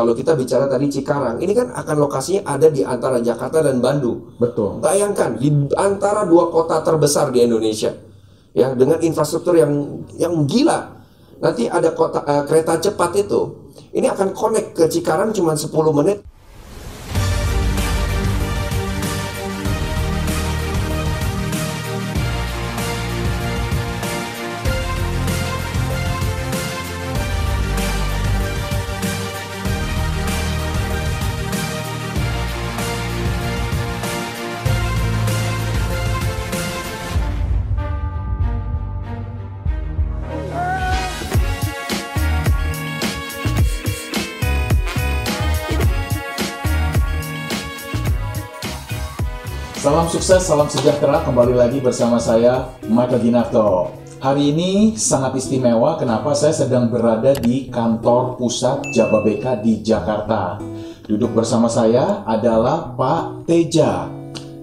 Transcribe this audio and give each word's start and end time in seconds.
Kalau 0.00 0.16
kita 0.16 0.32
bicara 0.32 0.64
tadi 0.64 0.88
Cikarang, 0.88 1.44
ini 1.44 1.52
kan 1.52 1.76
akan 1.76 1.96
lokasinya 2.00 2.56
ada 2.56 2.72
di 2.72 2.80
antara 2.80 3.20
Jakarta 3.20 3.60
dan 3.60 3.84
Bandung. 3.84 4.32
Betul. 4.40 4.80
Bayangkan 4.80 5.36
di 5.36 5.52
antara 5.76 6.24
dua 6.24 6.48
kota 6.48 6.80
terbesar 6.80 7.28
di 7.28 7.44
Indonesia, 7.44 7.92
ya 8.56 8.72
dengan 8.72 8.96
infrastruktur 9.04 9.60
yang 9.60 10.00
yang 10.16 10.48
gila. 10.48 11.04
Nanti 11.44 11.68
ada 11.68 11.92
kota 11.92 12.24
eh, 12.24 12.48
kereta 12.48 12.80
cepat 12.80 13.12
itu, 13.28 13.68
ini 13.92 14.08
akan 14.08 14.32
connect 14.32 14.72
ke 14.72 14.88
Cikarang 14.88 15.36
cuma 15.36 15.52
10 15.52 15.68
menit. 15.92 16.24
Salam 50.00 50.16
sukses, 50.16 50.42
salam 50.48 50.64
sejahtera. 50.64 51.20
Kembali 51.28 51.52
lagi 51.52 51.76
bersama 51.76 52.16
saya, 52.16 52.72
Michael 52.88 53.20
Ginarto. 53.20 53.92
Hari 54.16 54.48
ini 54.48 54.96
sangat 54.96 55.36
istimewa. 55.36 56.00
Kenapa? 56.00 56.32
Saya 56.32 56.56
sedang 56.56 56.88
berada 56.88 57.36
di 57.36 57.68
kantor 57.68 58.40
pusat 58.40 58.80
Jababeka 58.96 59.60
di 59.60 59.84
Jakarta. 59.84 60.56
Duduk 61.04 61.36
bersama 61.36 61.68
saya 61.68 62.24
adalah 62.24 62.96
Pak 62.96 63.44
Teja 63.44 64.08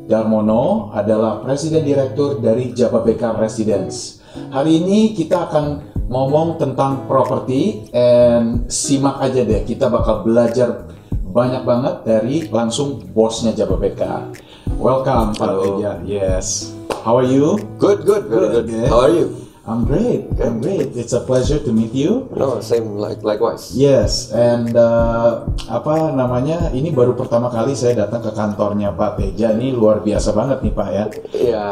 Darmono, 0.09 0.89
adalah 0.89 1.38
Presiden 1.45 1.85
Direktur 1.85 2.41
dari 2.41 2.73
Jababeka 2.73 3.38
Residence. 3.38 4.17
Hari 4.33 4.81
ini 4.81 5.13
kita 5.13 5.53
akan 5.53 5.65
ngomong 6.09 6.58
tentang 6.58 7.05
properti, 7.05 7.93
and 7.93 8.65
simak 8.73 9.21
aja 9.21 9.45
deh. 9.45 9.61
Kita 9.61 9.85
bakal 9.85 10.25
belajar 10.25 10.89
banyak 11.13 11.61
banget 11.61 11.95
dari 12.02 12.49
langsung 12.49 13.05
bosnya 13.13 13.53
Jababeka. 13.53 14.33
Welcome, 14.78 15.33
Pak. 15.33 15.50
Teja. 15.58 15.92
Yes. 16.06 16.70
How 17.02 17.17
are 17.17 17.25
you? 17.25 17.58
Good, 17.81 18.06
good, 18.06 18.30
good. 18.30 18.50
Good, 18.61 18.67
yeah. 18.70 18.86
How 18.94 19.09
are 19.09 19.14
you? 19.14 19.33
I'm 19.66 19.89
great. 19.89 20.30
I'm 20.38 20.61
great. 20.61 20.94
It's 20.94 21.17
a 21.17 21.25
pleasure 21.25 21.58
to 21.58 21.73
meet 21.73 21.97
you. 21.97 22.30
No, 22.38 22.61
same 22.61 22.95
like 22.95 23.25
likewise. 23.25 23.73
Yes, 23.73 24.30
and 24.31 24.78
uh, 24.78 25.50
apa 25.67 26.14
namanya? 26.14 26.70
Ini 26.70 26.94
baru 26.94 27.17
pertama 27.17 27.50
kali 27.50 27.73
saya 27.73 28.05
datang 28.05 28.22
ke 28.22 28.31
kantornya 28.38 28.94
Pak 28.94 29.17
Teja. 29.17 29.58
Ini 29.58 29.73
luar 29.73 30.05
biasa 30.05 30.31
banget 30.38 30.61
nih 30.61 30.73
Pak 30.78 30.89
ya. 30.94 31.05
Ya, 31.33 31.65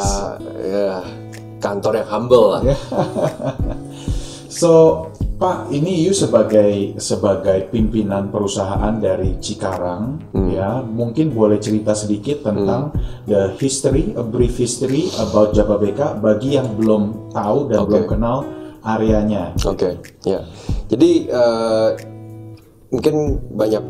ya 0.66 0.98
kantor 1.62 2.02
yang 2.02 2.10
humble 2.10 2.46
lah. 2.58 2.62
Ya. 2.66 2.78
So, 4.56 5.12
Pak, 5.36 5.68
ini 5.68 6.08
you 6.08 6.16
sebagai 6.16 6.96
sebagai 6.96 7.68
pimpinan 7.68 8.32
perusahaan 8.32 8.96
dari 8.96 9.36
Cikarang, 9.36 10.32
ya, 10.48 10.80
mungkin 10.80 11.36
boleh 11.36 11.60
cerita 11.60 11.92
sedikit 11.92 12.48
tentang 12.48 12.96
the 13.28 13.52
history, 13.60 14.16
a 14.16 14.24
brief 14.24 14.56
history 14.56 15.12
about 15.20 15.52
Jababeka 15.52 16.16
bagi 16.24 16.56
yang 16.56 16.80
belum 16.80 17.36
tahu 17.36 17.68
dan 17.68 17.84
Oke. 17.84 17.88
belum 17.92 18.06
kenal 18.08 18.38
areanya. 18.80 19.52
Oke, 19.68 20.00
ya. 20.24 20.40
Jadi 20.88 21.28
eh, 21.28 21.90
mungkin 22.96 23.36
banyak 23.60 23.84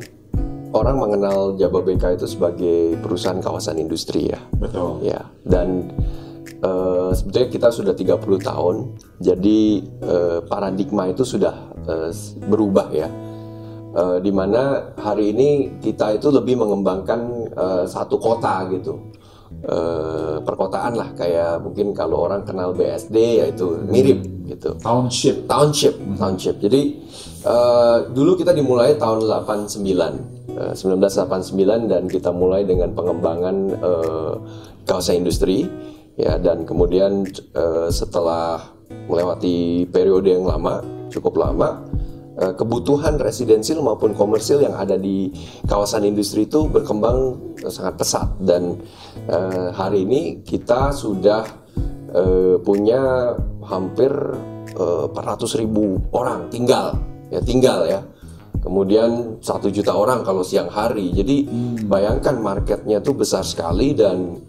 orang 0.73 0.97
mengenal 0.97 1.53
Jababeka 1.61 2.17
itu 2.17 2.25
sebagai 2.25 2.97
perusahaan 3.05 3.37
kawasan 3.37 3.77
industri 3.77 4.33
ya. 4.33 4.41
Betul. 4.57 5.05
Ya, 5.05 5.29
dan 5.45 5.93
eh, 6.61 7.09
sebetulnya 7.15 7.49
kita 7.49 7.67
sudah 7.71 7.93
30 7.95 8.19
tahun. 8.39 8.75
Jadi 9.19 9.59
eh, 10.03 10.39
paradigma 10.45 11.09
itu 11.09 11.23
sudah 11.23 11.55
eh, 11.87 12.11
berubah 12.45 12.87
ya. 12.91 13.09
Eh, 13.95 14.17
di 14.19 14.31
mana 14.35 14.91
hari 14.99 15.31
ini 15.31 15.79
kita 15.79 16.19
itu 16.19 16.27
lebih 16.29 16.59
mengembangkan 16.59 17.21
eh, 17.55 17.83
satu 17.87 18.19
kota 18.19 18.67
gitu. 18.71 19.15
Eh, 19.65 20.35
perkotaan 20.45 20.93
lah 20.93 21.09
kayak 21.15 21.63
mungkin 21.63 21.95
kalau 21.95 22.27
orang 22.27 22.43
kenal 22.45 22.75
BSD 22.75 23.39
yaitu 23.39 23.77
mirip 23.87 24.21
gitu 24.45 24.77
Township. 24.77 25.49
township 25.49 25.95
township 26.21 26.61
jadi 26.61 26.81
eh, 27.45 27.97
dulu 28.13 28.37
kita 28.37 28.53
dimulai 28.53 28.93
tahun 28.99 29.25
89 29.25 29.81
eh, 30.53 30.73
1989 30.75 31.89
dan 31.89 32.03
kita 32.05 32.29
mulai 32.29 32.61
dengan 32.61 32.93
pengembangan 32.93 33.55
eh, 33.73 34.33
kawasan 34.85 35.25
industri 35.25 35.65
ya 36.15 36.39
dan 36.39 36.63
kemudian 36.63 37.27
eh, 37.55 37.89
setelah 37.91 38.75
melewati 39.07 39.87
periode 39.91 40.31
yang 40.31 40.47
lama 40.47 40.83
cukup 41.11 41.35
lama 41.39 41.83
eh, 42.39 42.53
kebutuhan 42.55 43.19
residensial 43.19 43.79
maupun 43.83 44.15
komersil 44.15 44.63
yang 44.63 44.75
ada 44.75 44.99
di 44.99 45.31
kawasan 45.67 46.07
industri 46.07 46.47
itu 46.47 46.67
berkembang 46.67 47.39
eh, 47.63 47.71
sangat 47.71 47.95
pesat. 47.99 48.27
Dan 48.39 48.79
eh, 49.27 49.69
hari 49.71 50.03
ini 50.03 50.43
kita 50.43 50.91
sudah 50.95 51.67
punya 52.63 53.35
hampir 53.67 54.07
eh, 54.71 55.05
400 55.11 55.59
ribu 55.61 55.99
orang 56.15 56.47
tinggal. 56.47 56.95
Ya 57.33 57.41
tinggal 57.41 57.89
ya. 57.89 58.01
Kemudian 58.61 59.41
satu 59.45 59.69
juta 59.69 59.93
orang 59.93 60.25
kalau 60.25 60.41
siang 60.41 60.71
hari. 60.71 61.13
Jadi 61.13 61.45
bayangkan 61.85 62.39
marketnya 62.41 62.97
tuh 62.97 63.13
besar 63.13 63.45
sekali 63.45 63.93
dan 63.93 64.41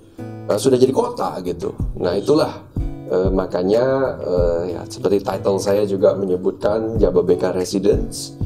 eh, 0.47 0.59
sudah 0.59 0.79
jadi 0.79 0.93
kota 0.95 1.43
gitu 1.43 1.75
nah 1.99 2.15
itulah 2.15 2.63
eh, 3.11 3.31
makanya 3.31 3.85
eh, 4.23 4.63
ya 4.79 4.81
seperti 4.87 5.23
title 5.23 5.59
saya 5.59 5.83
juga 5.85 6.15
menyebutkan 6.15 6.97
Jababeka 6.97 7.53
Residence 7.53 8.37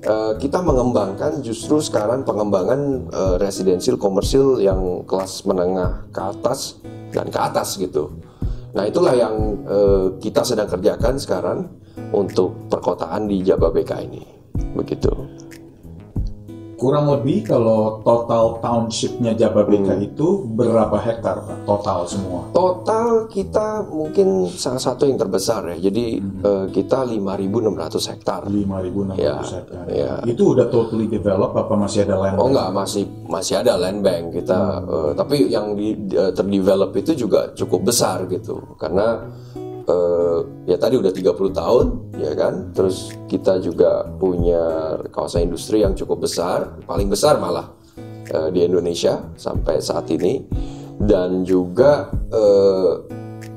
Eh, 0.00 0.32
kita 0.40 0.64
mengembangkan 0.64 1.44
justru 1.44 1.76
sekarang 1.76 2.24
pengembangan 2.24 3.04
eh, 3.12 3.36
residensial 3.36 4.00
komersil 4.00 4.56
yang 4.56 5.04
kelas 5.04 5.44
menengah 5.44 6.08
ke 6.08 6.20
atas 6.24 6.80
dan 7.12 7.28
ke 7.28 7.36
atas 7.36 7.76
gitu. 7.76 8.08
Nah 8.72 8.88
itulah 8.88 9.12
yang 9.12 9.60
eh, 9.68 10.06
kita 10.24 10.40
sedang 10.40 10.72
kerjakan 10.72 11.20
sekarang 11.20 11.68
untuk 12.16 12.72
perkotaan 12.72 13.28
di 13.28 13.44
Jababeka 13.44 14.00
ini, 14.00 14.24
begitu. 14.72 15.12
Kurang 16.80 17.12
lebih 17.12 17.44
kalau 17.44 18.00
total 18.00 18.56
townshipnya 18.64 19.36
Jababeka 19.36 20.00
itu 20.00 20.48
berapa 20.56 20.96
hektar 20.96 21.44
Pak? 21.44 21.68
Total 21.68 22.08
semua. 22.08 22.48
Total 22.56 23.28
kita 23.28 23.84
mungkin 23.92 24.48
salah 24.48 24.80
satu 24.80 25.04
yang 25.04 25.20
terbesar 25.20 25.76
ya. 25.76 25.92
Jadi 25.92 26.24
eh, 26.24 26.66
kita 26.72 27.04
5.600 27.04 28.10
hektar. 28.16 28.40
5.600 28.48 29.20
Ya, 29.20 29.36
hektar. 29.44 29.84
ya. 29.92 30.12
Itu 30.24 30.56
udah 30.56 30.72
totally 30.72 31.04
developed 31.04 31.52
apa 31.52 31.74
masih 31.76 32.08
ada 32.08 32.16
land? 32.16 32.40
Oh 32.40 32.48
bank? 32.48 32.56
enggak 32.56 32.68
masih 32.72 33.04
masih 33.28 33.54
ada 33.60 33.72
land 33.76 34.00
bank 34.00 34.24
kita 34.40 34.58
eh, 34.80 35.10
tapi 35.12 35.36
yang 35.52 35.76
di, 35.76 35.92
eh, 36.16 36.32
terdevelop 36.32 36.96
itu 36.96 37.12
juga 37.12 37.52
cukup 37.52 37.92
besar 37.92 38.24
gitu 38.24 38.56
karena 38.80 39.28
eh, 39.90 40.38
ya 40.70 40.76
tadi 40.78 40.94
udah 40.94 41.10
30 41.10 41.50
tahun 41.50 41.86
ya 42.22 42.32
kan 42.38 42.70
terus 42.70 43.10
kita 43.26 43.58
juga 43.58 44.06
punya 44.22 44.94
kawasan 45.10 45.50
industri 45.50 45.82
yang 45.82 45.98
cukup 45.98 46.30
besar 46.30 46.78
paling 46.86 47.10
besar 47.10 47.42
malah 47.42 47.74
eh, 48.30 48.48
di 48.54 48.62
Indonesia 48.62 49.18
sampai 49.34 49.82
saat 49.82 50.06
ini 50.14 50.46
dan 51.00 51.42
juga 51.42 52.12
eh, 52.30 52.92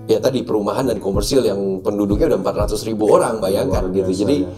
ya 0.08 0.20
tadi 0.20 0.44
perumahan 0.44 0.92
dan 0.92 1.00
komersil 1.00 1.44
yang 1.44 1.80
penduduknya 1.80 2.36
udah 2.36 2.40
400 2.44 2.88
ribu 2.90 3.08
orang 3.12 3.40
bayangkan 3.40 3.88
Luar 3.88 3.96
gitu 3.96 4.12
biasa, 4.12 4.22
jadi 4.28 4.38
ya. 4.44 4.50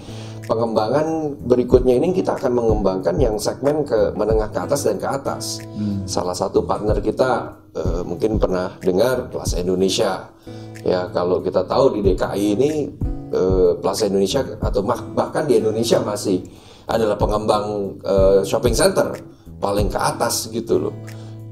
pengembangan 0.46 1.08
berikutnya 1.46 1.94
ini 2.02 2.08
kita 2.14 2.38
akan 2.38 2.52
mengembangkan 2.54 3.16
yang 3.22 3.36
segmen 3.38 3.86
ke 3.86 4.14
menengah 4.18 4.50
ke 4.50 4.60
atas 4.62 4.86
dan 4.86 4.98
ke 4.98 5.06
atas. 5.06 5.62
Salah 6.10 6.34
satu 6.34 6.66
partner 6.66 6.98
kita 7.02 7.62
eh, 7.78 8.02
mungkin 8.02 8.42
pernah 8.42 8.74
dengar 8.82 9.30
Plaza 9.30 9.62
Indonesia. 9.62 10.34
Ya 10.86 11.10
kalau 11.10 11.42
kita 11.42 11.66
tahu 11.66 11.98
di 11.98 12.14
DKI 12.14 12.46
ini 12.54 12.72
eh, 13.34 13.72
Plaza 13.82 14.06
Indonesia 14.06 14.46
atau 14.62 14.86
bahkan 15.18 15.50
di 15.50 15.58
Indonesia 15.58 15.98
masih 16.06 16.46
adalah 16.86 17.18
pengembang 17.18 17.98
eh, 18.06 18.40
shopping 18.46 18.78
center 18.78 19.18
paling 19.58 19.90
ke 19.90 19.98
atas 19.98 20.46
gitu 20.54 20.78
loh. 20.78 20.96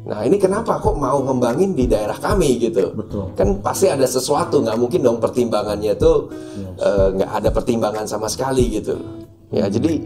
Nah 0.05 0.21
ini 0.21 0.37
kenapa 0.37 0.77
kok 0.77 0.99
mau 0.99 1.17
ngembangin 1.25 1.73
di 1.73 1.89
daerah 1.89 2.19
kami 2.19 2.61
gitu? 2.61 2.93
Betul. 2.93 3.33
Kan 3.33 3.57
pasti 3.65 3.89
ada 3.89 4.05
sesuatu 4.05 4.61
nggak 4.61 4.77
mungkin 4.77 5.01
dong 5.01 5.17
pertimbangannya 5.17 5.97
tuh 5.97 6.29
eh, 6.77 7.07
nggak 7.17 7.31
ada 7.41 7.49
pertimbangan 7.49 8.05
sama 8.05 8.29
sekali 8.29 8.69
gitu. 8.69 8.93
Ya 9.49 9.65
jadi 9.65 9.97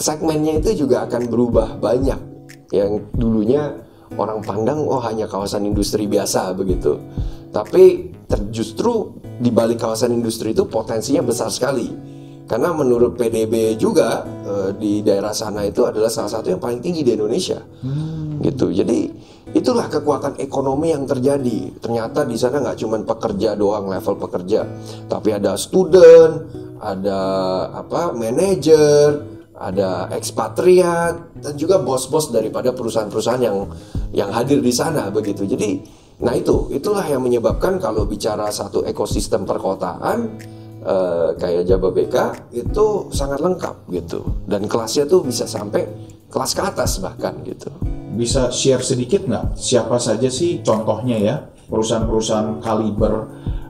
segmennya 0.00 0.64
itu 0.64 0.88
juga 0.88 1.04
akan 1.04 1.28
berubah 1.28 1.76
banyak. 1.76 2.32
Yang 2.72 3.04
dulunya 3.20 3.68
orang 4.16 4.40
pandang 4.40 4.80
oh 4.88 5.00
hanya 5.04 5.28
kawasan 5.28 5.68
industri 5.68 6.08
biasa 6.08 6.56
begitu. 6.56 6.96
Tapi 7.52 8.11
justru 8.52 9.18
di 9.40 9.50
balik 9.50 9.82
kawasan 9.82 10.14
industri 10.14 10.54
itu 10.54 10.68
potensinya 10.68 11.24
besar 11.24 11.50
sekali. 11.50 12.12
Karena 12.42 12.74
menurut 12.74 13.16
PDB 13.16 13.80
juga 13.80 14.26
eh, 14.44 14.70
di 14.76 15.00
daerah 15.00 15.32
sana 15.32 15.64
itu 15.64 15.88
adalah 15.88 16.12
salah 16.12 16.28
satu 16.28 16.52
yang 16.52 16.60
paling 16.60 16.84
tinggi 16.84 17.00
di 17.00 17.16
Indonesia. 17.16 17.62
Gitu. 18.42 18.74
Jadi 18.74 18.98
itulah 19.54 19.86
kekuatan 19.86 20.36
ekonomi 20.42 20.92
yang 20.92 21.06
terjadi. 21.06 21.78
Ternyata 21.78 22.26
di 22.26 22.36
sana 22.36 22.60
nggak 22.60 22.78
cuma 22.82 23.00
pekerja 23.00 23.54
doang 23.54 23.88
level 23.88 24.18
pekerja, 24.18 24.66
tapi 25.06 25.32
ada 25.32 25.54
student, 25.54 26.50
ada 26.82 27.20
apa 27.72 28.10
manajer, 28.10 29.22
ada 29.62 30.10
ekspatriat 30.10 31.38
dan 31.38 31.54
juga 31.54 31.78
bos-bos 31.78 32.34
daripada 32.34 32.74
perusahaan-perusahaan 32.74 33.42
yang 33.46 33.70
yang 34.10 34.30
hadir 34.34 34.58
di 34.58 34.74
sana 34.74 35.06
begitu. 35.14 35.46
Jadi, 35.46 36.01
nah 36.22 36.32
itu. 36.32 36.70
Itulah 36.70 37.04
yang 37.04 37.20
menyebabkan 37.20 37.82
kalau 37.82 38.06
bicara 38.06 38.48
satu 38.48 38.86
ekosistem 38.86 39.42
perkotaan 39.42 40.38
eh, 40.82 41.28
kayak 41.36 41.66
Jababeka 41.66 42.48
itu 42.54 43.10
sangat 43.10 43.42
lengkap 43.42 43.90
gitu. 43.90 44.22
Dan 44.46 44.70
kelasnya 44.70 45.04
tuh 45.04 45.26
bisa 45.26 45.44
sampai 45.44 45.84
kelas 46.30 46.54
ke 46.54 46.62
atas 46.62 47.02
bahkan 47.02 47.36
gitu. 47.44 47.68
Bisa 48.12 48.48
share 48.52 48.80
sedikit 48.84 49.24
nggak? 49.24 49.56
Siapa 49.56 49.96
saja 49.98 50.28
sih 50.28 50.62
contohnya 50.62 51.16
ya? 51.18 51.36
Perusahaan-perusahaan 51.72 52.60
kaliber 52.60 53.12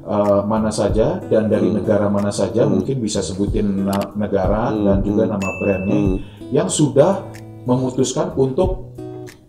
uh, 0.02 0.43
mana 0.43 0.70
saja? 0.75 1.22
Dan 1.22 1.46
dari 1.46 1.70
Hmm. 1.70 1.78
negara 1.78 2.10
mana 2.10 2.34
saja? 2.34 2.66
Mungkin 2.66 2.98
bisa 2.98 3.22
sebutin 3.22 3.87
negara 4.19 4.75
dan 4.75 4.98
juga 5.00 5.31
nama 5.31 5.48
brandnya. 5.62 5.94
Hmm. 5.98 6.16
yang 6.52 6.69
sudah 6.69 7.25
memutuskan 7.64 8.37
untuk 8.37 8.92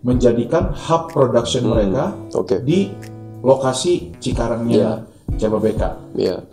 menjadikan 0.04 0.70
hub 0.76 1.10
production 1.10 1.64
mereka 1.66 2.12
Hmm. 2.12 2.38
Oke. 2.38 2.60
di 2.60 2.92
lokasi 3.40 4.12
Cikarangnya 4.20 5.08
Jababeka. 5.34 5.96
Ya, 6.14 6.44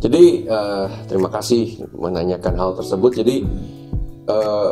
jadi 0.00 0.24
eh, 0.42 0.86
terima 1.06 1.28
kasih 1.28 1.84
menanyakan 1.94 2.54
hal 2.56 2.70
tersebut. 2.74 3.12
Jadi 3.14 3.44
eh, 4.26 4.70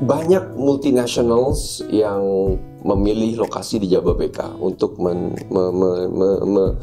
banyak 0.00 0.56
multinationals 0.56 1.84
yang 1.88 2.20
memilih 2.80 3.44
lokasi 3.44 3.76
di 3.76 3.86
Jababeka 3.86 4.56
untuk 4.56 4.96
men- 4.96 5.36
me- 5.48 5.72
me- 5.72 6.08
me- 6.08 6.42
me- 6.44 6.74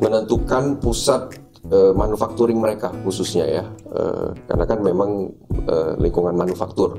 menentukan 0.00 0.80
pusat 0.80 1.38
eh, 1.64 1.92
manufacturing 1.94 2.58
mereka 2.58 2.90
khususnya 3.06 3.46
ya, 3.46 3.64
Eh, 3.92 4.28
karena 4.48 4.64
kan 4.64 4.80
memang 4.82 5.30
eh, 5.64 5.92
lingkungan 6.00 6.34
manufaktur. 6.34 6.98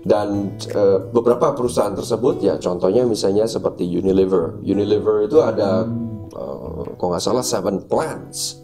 Dan 0.00 0.56
eh, 0.64 0.98
beberapa 1.12 1.52
perusahaan 1.52 1.92
tersebut 1.92 2.40
ya 2.40 2.56
contohnya 2.56 3.04
misalnya 3.04 3.44
seperti 3.44 3.84
Unilever. 3.84 4.60
Unilever 4.64 5.28
itu 5.28 5.44
ada 5.44 5.84
eh, 6.32 6.82
kalau 6.96 7.10
nggak 7.12 7.24
salah 7.24 7.44
seven 7.44 7.84
plants 7.84 8.60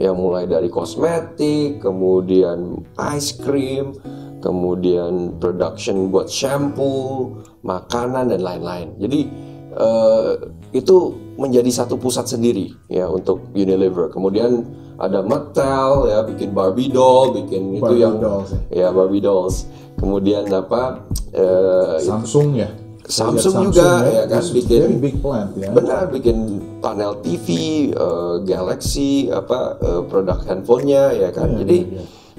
yang 0.00 0.16
mulai 0.16 0.48
dari 0.48 0.72
kosmetik, 0.72 1.84
kemudian 1.84 2.80
ice 3.14 3.36
cream, 3.36 3.92
kemudian 4.40 5.36
production 5.36 6.08
buat 6.08 6.26
shampoo, 6.26 7.38
makanan 7.62 8.32
dan 8.32 8.40
lain-lain. 8.40 8.88
Jadi 8.98 9.20
eh, 9.76 10.32
itu 10.70 10.96
menjadi 11.34 11.66
satu 11.68 11.96
pusat 11.96 12.26
sendiri 12.26 12.70
ya 12.86 13.06
untuk 13.06 13.50
Unilever. 13.52 14.08
Kemudian 14.08 14.62
ada 14.96 15.20
Mattel 15.20 16.06
ya 16.06 16.22
bikin 16.22 16.52
Barbie 16.52 16.88
doll, 16.88 17.32
bikin 17.34 17.74
itu 17.74 17.82
Barbie 17.82 18.00
yang 18.00 18.16
dolls, 18.18 18.50
ya 18.68 18.88
Barbie 18.90 19.20
dolls. 19.20 19.66
Kemudian 19.96 20.46
apa? 20.48 21.04
eh, 21.30 21.98
Samsung 22.00 22.54
ya. 22.54 22.68
Samsung 23.02 23.54
Lihat 23.58 23.74
juga, 23.74 23.88
ya 24.06 24.24
kan, 24.24 24.38
It's 24.38 24.54
bikin- 24.54 25.02
big 25.02 25.18
plant 25.18 25.50
ya. 25.56 25.74
benar 25.74 26.06
bikin 26.08 26.36
panel 26.78 27.18
TV, 27.20 27.46
eh, 27.90 28.34
Galaxy, 28.44 29.26
apa 29.26 29.74
eh, 29.78 30.02
produk 30.06 30.38
handphonenya 30.40 31.18
ya 31.18 31.28
kan. 31.30 31.50
Iya, 31.50 31.58
Jadi 31.58 31.78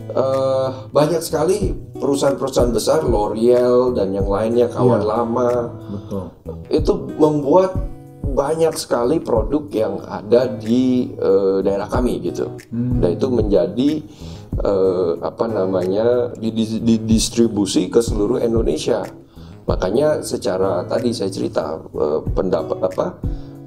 eh, 0.01 0.67
banyak 0.89 1.19
sekali 1.19 1.71
perusahaan-perusahaan 1.97 2.71
besar, 2.71 3.03
L'Oreal 3.03 3.91
dan 3.91 4.11
yang 4.11 4.25
lainnya 4.25 4.67
kawan 4.67 5.01
Iya. 5.01 5.09
lama 5.09 5.49
Betul. 5.91 6.23
itu 6.69 6.91
membuat 7.17 7.75
banyak 8.21 8.77
sekali 8.77 9.17
produk 9.19 9.65
yang 9.73 9.93
ada 10.05 10.45
di 10.45 11.09
eh, 11.11 11.57
daerah 11.65 11.89
kami 11.89 12.21
gitu. 12.21 12.53
Hmm. 12.69 13.01
Dan 13.01 13.09
itu 13.17 13.27
menjadi 13.27 13.91
eh, 14.61 15.11
apa 15.19 15.45
namanya 15.49 16.31
didis- 16.37 16.81
didistribusi 16.81 17.89
ke 17.89 17.99
seluruh 17.99 18.39
Indonesia. 18.39 19.03
Makanya 19.65 20.25
secara 20.25 20.85
tadi 20.85 21.11
saya 21.11 21.33
cerita 21.33 21.81
eh, 21.81 22.21
pendapat 22.31 22.77
apa 22.79 23.05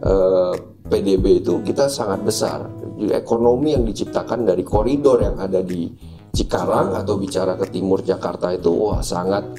eh, 0.01 0.55
PDB 0.85 1.45
itu 1.45 1.61
kita 1.67 1.91
sangat 1.91 2.23
besar. 2.23 2.65
Jadi 2.95 3.11
ekonomi 3.11 3.75
yang 3.75 3.83
diciptakan 3.83 4.47
dari 4.47 4.63
koridor 4.63 5.19
yang 5.21 5.37
ada 5.43 5.61
di 5.61 5.91
Cikarang 6.35 6.99
atau 6.99 7.15
bicara 7.15 7.55
ke 7.55 7.71
timur 7.71 8.03
Jakarta 8.03 8.51
itu 8.51 8.71
wah 8.75 8.99
sangat 9.03 9.55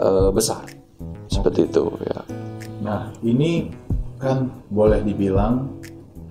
eh, 0.00 0.30
besar. 0.32 0.64
Seperti 1.28 1.68
itu 1.68 1.84
ya. 2.08 2.20
Nah, 2.80 3.10
ini 3.20 3.68
kan 4.26 4.38
boleh 4.66 5.06
dibilang 5.06 5.78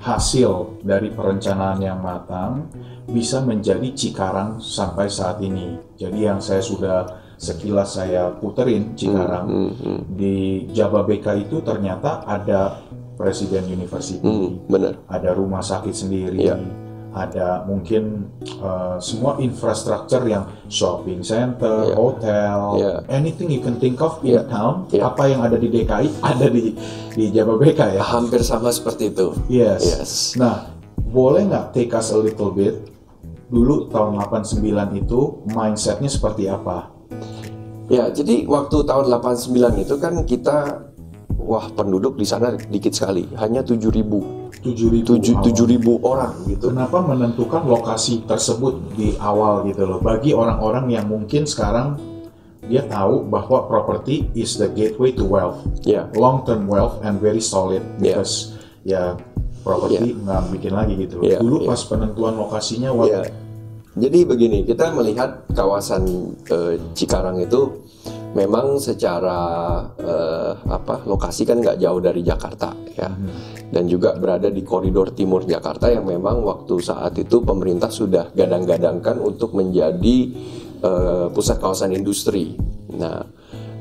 hasil 0.03 0.83
dari 0.83 1.09
perencanaan 1.09 1.79
yang 1.79 2.03
matang 2.03 2.67
bisa 3.07 3.39
menjadi 3.41 3.87
Cikarang 3.95 4.59
sampai 4.59 5.07
saat 5.07 5.39
ini. 5.39 5.79
Jadi 5.95 6.27
yang 6.27 6.43
saya 6.43 6.59
sudah 6.59 7.07
sekilas 7.39 7.95
saya 7.95 8.31
puterin 8.35 8.91
Cikarang 8.95 9.47
Hmm, 9.47 9.71
hmm, 9.71 9.99
di 10.11 10.67
Jababeka 10.71 11.35
itu 11.35 11.63
ternyata 11.63 12.23
ada 12.27 12.83
Presiden 13.15 13.71
University, 13.71 14.19
hmm, 14.19 14.67
benar. 14.67 14.99
ada 15.07 15.31
rumah 15.31 15.63
sakit 15.63 15.95
sendiri, 15.95 16.35
Iya. 16.35 16.59
Ada 17.15 17.63
mungkin 17.63 18.27
uh, 18.59 18.99
semua 18.99 19.39
infrastruktur 19.39 20.27
yang 20.27 20.51
shopping 20.67 21.23
center, 21.23 21.87
Iya. 21.89 21.95
hotel, 21.95 22.57
Iya. 22.75 22.93
anything 23.07 23.47
you 23.47 23.63
can 23.63 23.79
think 23.79 23.95
of 24.03 24.19
in 24.19 24.35
Iya. 24.35 24.43
town, 24.51 24.83
Iya. 24.91 25.07
apa 25.07 25.23
yang 25.31 25.39
ada 25.39 25.55
di 25.55 25.71
DKI 25.71 26.07
ada 26.19 26.47
di 26.51 26.75
di 27.15 27.23
Jababeka 27.31 27.87
ya. 27.95 28.03
Hampir 28.03 28.43
sama 28.43 28.67
seperti 28.75 29.15
itu. 29.15 29.31
Yes. 29.47 29.81
Yes. 29.81 30.11
Nah, 30.35 30.75
boleh 31.07 31.47
nggak 31.47 31.71
take 31.71 31.95
us 31.95 32.11
a 32.11 32.19
little 32.19 32.51
bit? 32.51 32.91
Dulu 33.47 33.87
tahun 33.87 34.19
89 34.19 34.99
itu 34.99 35.39
mindsetnya 35.47 36.11
seperti 36.11 36.51
apa? 36.51 36.91
Ya, 37.87 38.09
jadi 38.09 38.43
waktu 38.49 38.81
tahun 38.83 39.07
89 39.07 39.77
itu 39.79 39.95
kan 40.01 40.13
kita 40.25 40.57
wah 41.37 41.67
penduduk 41.71 42.15
di 42.15 42.25
sana 42.25 42.55
dikit 42.55 42.95
sekali, 42.95 43.27
hanya 43.37 43.61
7000 43.61 44.45
7.000 44.65 45.05
tujuh 45.05 45.33
awal. 45.37 45.43
tujuh 45.45 45.65
ribu 45.69 45.93
orang 46.01 46.33
gitu. 46.49 46.73
Kenapa 46.73 46.97
menentukan 47.05 47.69
lokasi 47.69 48.25
tersebut 48.25 48.97
di 48.97 49.13
awal 49.21 49.61
gitu 49.69 49.85
loh? 49.85 49.99
Bagi 50.01 50.33
orang-orang 50.33 50.89
yang 50.89 51.05
mungkin 51.05 51.45
sekarang 51.45 52.01
dia 52.65 52.81
tahu 52.89 53.29
bahwa 53.29 53.69
property 53.69 54.25
is 54.33 54.57
the 54.57 54.65
gateway 54.73 55.13
to 55.13 55.21
wealth, 55.21 55.61
Ya, 55.85 56.09
long 56.17 56.41
term 56.49 56.65
wealth 56.65 56.97
and 57.05 57.21
very 57.21 57.43
solid 57.43 57.85
Yeah. 58.01 58.17
because 58.17 58.57
ya 58.81 59.21
property 59.61 60.17
nggak 60.17 60.49
bikin 60.49 60.73
lagi 60.73 60.93
gitu. 60.97 61.21
Yeah, 61.21 61.45
Dulu 61.45 61.61
yeah. 61.61 61.69
pas 61.69 61.81
penentuan 61.85 62.33
lokasinya, 62.33 62.89
ya. 63.05 63.21
Jadi 63.95 64.27
begini, 64.27 64.65
kita 64.67 64.91
melihat 64.91 65.45
kawasan 65.53 66.03
eh, 66.49 66.81
Cikarang 66.97 67.37
itu 67.39 67.84
memang 68.35 68.77
secara 68.83 69.39
eh, 69.95 70.53
apa 70.67 71.07
lokasi 71.07 71.47
kan 71.47 71.63
nggak 71.63 71.79
jauh 71.79 72.03
dari 72.03 72.19
Jakarta 72.19 72.75
ya, 72.91 73.07
dan 73.71 73.83
juga 73.87 74.13
berada 74.19 74.51
di 74.51 74.59
koridor 74.61 75.15
timur 75.15 75.47
Jakarta 75.47 75.87
yang 75.87 76.03
memang 76.03 76.43
waktu 76.43 76.75
saat 76.83 77.15
itu 77.15 77.39
pemerintah 77.41 77.87
sudah 77.87 78.35
gadang-gadangkan 78.35 79.23
untuk 79.23 79.55
menjadi 79.55 80.17
eh, 80.83 81.27
pusat 81.31 81.63
kawasan 81.63 81.95
industri. 81.95 82.59
Nah, 82.99 83.23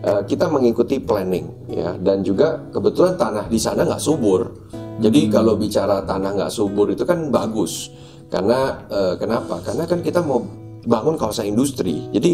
eh, 0.06 0.23
kita 0.23 0.46
mengikuti 0.46 1.02
planning 1.02 1.68
ya, 1.75 1.99
dan 1.99 2.23
juga 2.23 2.70
kebetulan 2.70 3.18
tanah 3.18 3.50
di 3.50 3.58
sana 3.58 3.82
nggak 3.82 4.02
subur. 4.02 4.70
Jadi 4.94 5.26
kalau 5.26 5.58
bicara 5.58 6.06
tanah 6.06 6.38
nggak 6.38 6.54
subur 6.54 6.94
itu 6.94 7.02
kan 7.02 7.26
bagus 7.34 7.90
karena 8.30 8.87
eh, 8.87 9.14
kenapa? 9.18 9.58
Karena 9.66 9.82
kan 9.90 9.99
kita 9.99 10.23
mau 10.23 10.38
bangun 10.84 11.16
kawasan 11.16 11.50
industri. 11.50 12.06
Jadi 12.12 12.32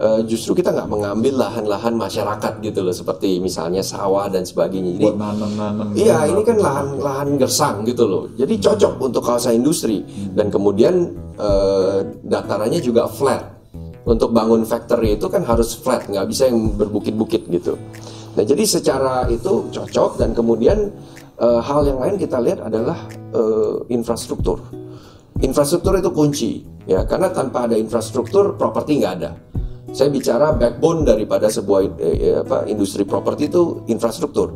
eh, 0.00 0.20
justru 0.24 0.56
kita 0.56 0.72
nggak 0.72 0.88
mengambil 0.88 1.44
lahan-lahan 1.44 1.94
masyarakat 1.94 2.64
gitu 2.64 2.80
loh 2.80 2.94
seperti 2.96 3.36
misalnya 3.38 3.84
sawah 3.84 4.26
dan 4.32 4.48
sebagainya. 4.48 4.96
Jadi 4.96 5.04
Buat 5.12 5.20
nanem-nanem. 5.20 5.86
Iya, 5.94 6.16
gitu. 6.24 6.32
ini 6.32 6.42
kan 6.48 6.56
lahan-lahan 6.58 7.28
gersang 7.36 7.76
gitu 7.84 8.04
loh. 8.08 8.24
Jadi 8.34 8.56
cocok 8.56 8.92
untuk 8.98 9.22
kawasan 9.22 9.60
industri 9.60 10.02
dan 10.32 10.48
kemudian 10.48 11.12
eh, 11.36 11.98
datarannya 12.24 12.80
juga 12.80 13.04
flat. 13.06 13.60
Untuk 14.00 14.32
bangun 14.32 14.64
factory 14.64 15.20
itu 15.20 15.28
kan 15.28 15.44
harus 15.44 15.76
flat, 15.76 16.08
nggak 16.08 16.24
bisa 16.24 16.48
yang 16.48 16.72
berbukit-bukit 16.72 17.46
gitu. 17.52 17.76
Nah, 18.32 18.44
jadi 18.48 18.64
secara 18.64 19.28
itu 19.28 19.68
cocok 19.68 20.16
dan 20.16 20.32
kemudian 20.32 20.88
eh, 21.36 21.60
hal 21.60 21.84
yang 21.84 22.00
lain 22.00 22.16
kita 22.16 22.40
lihat 22.40 22.64
adalah 22.64 22.96
eh, 23.36 23.76
infrastruktur. 23.92 24.64
Infrastruktur 25.40 25.96
itu 26.00 26.10
kunci 26.12 26.50
ya, 26.88 27.04
karena 27.04 27.32
tanpa 27.32 27.68
ada 27.68 27.76
infrastruktur 27.76 28.56
properti 28.56 29.04
nggak 29.04 29.14
ada. 29.20 29.30
Saya 29.90 30.08
bicara 30.08 30.54
backbone 30.54 31.02
daripada 31.02 31.50
sebuah 31.50 31.80
eh, 31.98 32.40
apa, 32.40 32.66
industri 32.70 33.02
properti 33.02 33.50
itu 33.50 33.82
infrastruktur. 33.90 34.54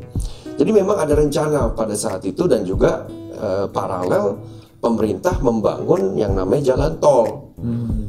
Jadi 0.54 0.70
memang 0.70 1.02
ada 1.02 1.18
rencana 1.18 1.74
pada 1.74 1.98
saat 1.98 2.22
itu 2.22 2.46
dan 2.46 2.62
juga 2.62 3.06
eh, 3.34 3.66
paralel 3.66 4.38
pemerintah 4.78 5.40
membangun 5.42 6.14
yang 6.14 6.36
namanya 6.36 6.76
jalan 6.76 6.94
tol. 7.02 7.50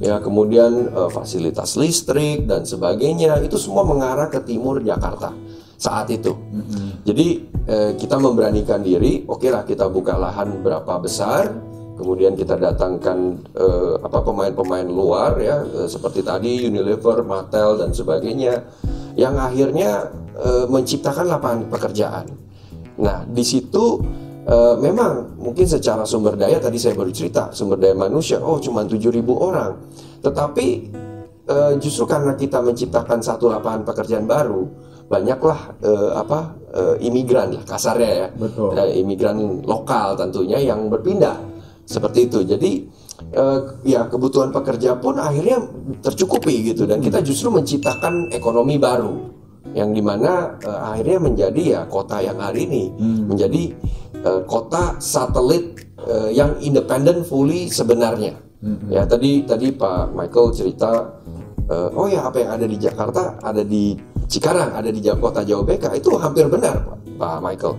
Ya, 0.03 0.20
kemudian 0.20 0.91
eh, 0.91 1.10
fasilitas 1.10 1.79
listrik 1.79 2.46
dan 2.46 2.67
sebagainya 2.67 3.39
itu 3.41 3.55
semua 3.55 3.88
mengarah 3.88 4.27
ke 4.27 4.44
timur 4.44 4.84
Jakarta 4.84 5.32
saat 5.79 6.12
itu. 6.12 6.36
Jadi 7.08 7.27
eh, 7.65 7.91
kita 7.96 8.20
memberanikan 8.20 8.84
diri, 8.84 9.24
oke 9.25 9.48
lah 9.48 9.63
kita 9.63 9.88
buka 9.88 10.20
lahan 10.20 10.60
berapa 10.60 11.00
besar, 11.00 11.50
kemudian 11.95 12.35
kita 12.35 12.59
datangkan 12.59 13.39
eh, 13.55 13.95
apa 14.03 14.19
pemain-pemain 14.21 14.85
luar 14.85 15.39
ya 15.39 15.63
eh, 15.63 15.87
seperti 15.87 16.21
tadi 16.21 16.67
Unilever, 16.67 17.23
Mattel 17.23 17.79
dan 17.79 17.95
sebagainya 17.95 18.61
yang 19.15 19.39
akhirnya 19.39 20.11
eh, 20.35 20.65
menciptakan 20.67 21.25
lapangan 21.31 21.71
pekerjaan. 21.71 22.25
Nah, 22.99 23.23
di 23.27 23.43
situ 23.43 23.99
eh, 24.45 24.75
memang 24.77 25.39
mungkin 25.39 25.65
secara 25.65 26.03
sumber 26.03 26.35
daya 26.35 26.59
tadi 26.59 26.75
saya 26.75 26.93
baru 26.93 27.11
cerita, 27.15 27.55
sumber 27.55 27.79
daya 27.79 27.95
manusia 27.95 28.43
oh 28.43 28.59
cuma 28.59 28.83
7.000 28.83 29.23
orang. 29.31 29.71
Tetapi 30.19 30.67
eh, 31.47 31.73
justru 31.79 32.03
karena 32.05 32.35
kita 32.35 32.59
menciptakan 32.59 33.23
satu 33.23 33.47
lapangan 33.47 33.87
pekerjaan 33.87 34.27
baru, 34.27 34.67
banyaklah 35.07 35.79
eh, 35.79 36.11
apa 36.11 36.39
eh, 36.75 37.07
imigran 37.07 37.55
lah 37.55 37.63
kasarnya 37.63 38.11
ya. 38.11 38.27
Betul. 38.35 38.75
Eh, 38.75 38.99
imigran 38.99 39.63
lokal 39.63 40.19
tentunya 40.19 40.59
yang 40.59 40.91
berpindah 40.91 41.54
seperti 41.86 42.27
itu. 42.27 42.44
Jadi 42.44 42.72
eh, 43.32 43.60
ya 43.86 44.10
kebutuhan 44.10 44.50
pekerja 44.51 44.98
pun 45.00 45.22
akhirnya 45.22 45.63
tercukupi 46.01 46.74
gitu 46.74 46.89
dan 46.89 47.00
kita 47.00 47.22
justru 47.22 47.54
menciptakan 47.54 48.34
ekonomi 48.34 48.75
baru 48.75 49.32
yang 49.74 49.94
di 49.94 50.01
mana 50.01 50.58
eh, 50.60 50.80
akhirnya 50.94 51.20
menjadi 51.22 51.63
ya 51.63 51.82
kota 51.88 52.20
yang 52.20 52.42
hari 52.42 52.68
ini 52.68 52.84
menjadi 53.00 53.63
eh, 54.20 54.42
kota 54.50 54.98
satelit 54.98 55.80
eh, 56.04 56.34
yang 56.34 56.58
independen 56.60 57.24
fully 57.24 57.70
sebenarnya. 57.70 58.42
Ya 58.89 59.06
tadi 59.06 59.46
tadi 59.46 59.70
Pak 59.70 60.18
Michael 60.18 60.50
cerita 60.50 61.22
eh, 61.70 61.89
oh 61.94 62.10
ya 62.10 62.25
apa 62.25 62.42
yang 62.42 62.51
ada 62.58 62.65
di 62.65 62.77
Jakarta 62.82 63.38
ada 63.46 63.62
di 63.62 63.94
Cikarang 64.25 64.74
ada 64.74 64.89
di 64.89 65.06
kota 65.22 65.46
Jawa 65.46 65.62
BK 65.62 66.01
itu 66.01 66.10
hampir 66.18 66.50
benar 66.50 66.82
Pak, 66.82 66.98
Pak 67.22 67.38
Michael. 67.46 67.75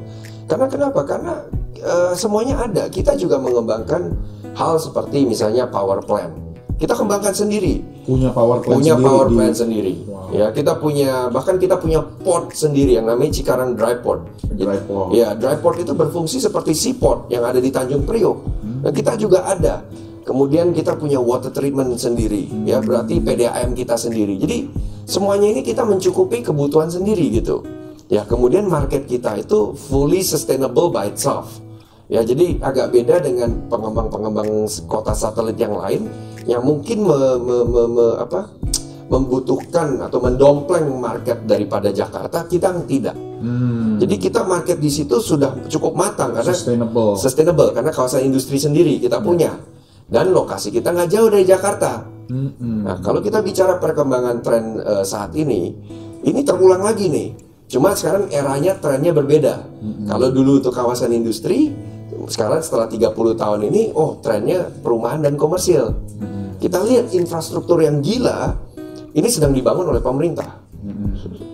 Karena 0.46 0.66
kenapa? 0.70 1.00
Karena 1.02 1.34
eh, 1.76 2.12
semuanya 2.14 2.62
ada. 2.62 2.86
Kita 2.90 3.18
juga 3.18 3.38
mengembangkan 3.38 4.14
hal 4.56 4.78
seperti 4.80 5.26
misalnya 5.26 5.66
power 5.68 6.00
plant. 6.02 6.32
Kita 6.76 6.92
kembangkan 6.92 7.32
sendiri 7.32 7.96
Punya 8.06 8.30
power 8.30 8.62
plant 8.62 8.78
punya 8.78 8.94
sendiri 8.94 9.08
power 9.10 9.26
di- 9.26 9.34
plant 9.34 9.56
sendiri. 9.58 9.94
Wow. 10.06 10.30
Ya, 10.30 10.46
kita 10.54 10.72
punya 10.78 11.26
bahkan 11.34 11.58
kita 11.58 11.74
punya 11.74 11.98
port 12.22 12.54
sendiri 12.54 12.94
yang 12.94 13.10
namanya 13.10 13.34
Cikarang 13.34 13.74
Dry 13.74 13.98
Port. 13.98 14.30
Dry 14.46 14.78
port. 14.86 15.10
Ya, 15.10 15.34
dry 15.34 15.58
port 15.58 15.82
itu 15.82 15.90
berfungsi 15.90 16.38
seperti 16.38 16.70
seaport 16.70 17.26
yang 17.34 17.42
ada 17.42 17.58
di 17.58 17.74
Tanjung 17.74 18.06
Priok. 18.06 18.38
Hmm. 18.62 18.80
Dan 18.86 18.92
kita 18.94 19.18
juga 19.18 19.42
ada. 19.50 19.82
Kemudian 20.22 20.70
kita 20.70 20.94
punya 20.94 21.18
water 21.18 21.50
treatment 21.50 21.98
sendiri. 21.98 22.46
Hmm. 22.46 22.62
Ya, 22.62 22.78
berarti 22.78 23.18
PDAM 23.18 23.74
kita 23.74 23.98
sendiri. 23.98 24.38
Jadi 24.38 24.70
semuanya 25.02 25.50
ini 25.50 25.66
kita 25.66 25.82
mencukupi 25.82 26.46
kebutuhan 26.46 26.86
sendiri 26.86 27.26
gitu. 27.34 27.66
Ya, 28.06 28.22
kemudian 28.22 28.70
market 28.70 29.10
kita 29.10 29.34
itu 29.34 29.74
fully 29.74 30.22
sustainable 30.22 30.94
by 30.94 31.10
itself. 31.10 31.58
Ya, 32.06 32.22
jadi 32.22 32.62
agak 32.62 32.94
beda 32.94 33.18
dengan 33.18 33.66
pengembang-pengembang 33.66 34.70
kota 34.86 35.10
satelit 35.10 35.58
yang 35.58 35.74
lain 35.74 36.06
yang 36.46 36.62
mungkin 36.62 37.02
me- 37.02 37.40
me- 37.42 37.66
me- 37.66 37.90
me- 37.90 38.16
apa, 38.22 38.46
membutuhkan 39.10 40.02
atau 40.02 40.22
mendompleng 40.22 40.86
market 40.98 41.42
daripada 41.46 41.90
Jakarta, 41.90 42.46
kita 42.46 42.70
tidak. 42.86 43.14
Hmm, 43.42 43.98
Jadi 43.98 44.16
kita 44.16 44.46
market 44.46 44.78
di 44.78 44.88
situ 44.88 45.18
sudah 45.20 45.66
cukup 45.68 45.92
matang 45.92 46.32
karena 46.32 46.54
sustainable. 46.56 47.20
sustainable 47.20 47.68
karena 47.74 47.92
kawasan 47.92 48.24
industri 48.24 48.56
sendiri 48.56 48.96
kita 48.96 49.20
punya 49.20 49.52
dan 50.08 50.32
lokasi 50.32 50.72
kita 50.72 50.88
nggak 50.94 51.10
jauh 51.12 51.28
dari 51.28 51.44
Jakarta. 51.44 52.00
Mm-mm. 52.26 52.86
Nah, 52.86 52.96
kalau 53.04 53.20
kita 53.20 53.44
bicara 53.44 53.76
perkembangan 53.76 54.40
tren 54.40 54.80
eh, 54.80 55.04
saat 55.04 55.36
ini, 55.36 55.68
ini 56.22 56.40
terulang 56.42 56.80
lagi 56.80 57.06
nih. 57.12 57.28
Cuma 57.66 57.98
sekarang 57.98 58.30
eranya 58.30 58.78
trennya 58.78 59.10
berbeda. 59.10 59.66
Kalau 60.06 60.30
dulu 60.30 60.62
untuk 60.62 60.70
kawasan 60.70 61.10
industri, 61.10 61.74
sekarang 62.30 62.62
setelah 62.62 62.86
30 62.86 63.10
tahun 63.34 63.60
ini, 63.70 63.90
oh 63.94 64.22
trennya 64.22 64.70
perumahan 64.82 65.22
dan 65.22 65.34
komersil. 65.34 65.94
Kita 66.62 66.80
lihat 66.86 67.12
infrastruktur 67.12 67.82
yang 67.82 68.00
gila, 68.00 68.54
ini 69.12 69.28
sedang 69.28 69.50
dibangun 69.52 69.90
oleh 69.90 70.00
pemerintah. 70.00 70.62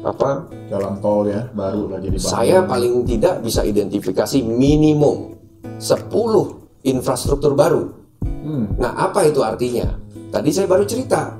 Apa? 0.02 0.50
Jalan 0.68 0.98
tol 0.98 1.30
ya 1.30 1.48
baru 1.54 1.88
lagi 1.96 2.12
dibangun. 2.12 2.28
Saya 2.28 2.66
paling 2.66 3.06
tidak 3.08 3.40
bisa 3.40 3.64
identifikasi 3.64 4.38
minimum 4.44 5.38
10 5.80 6.84
infrastruktur 6.84 7.56
baru. 7.56 7.88
Hmm. 8.20 8.76
Nah, 8.76 8.92
apa 8.98 9.24
itu 9.24 9.40
artinya? 9.40 9.94
Tadi 10.32 10.50
saya 10.50 10.66
baru 10.66 10.84
cerita, 10.84 11.38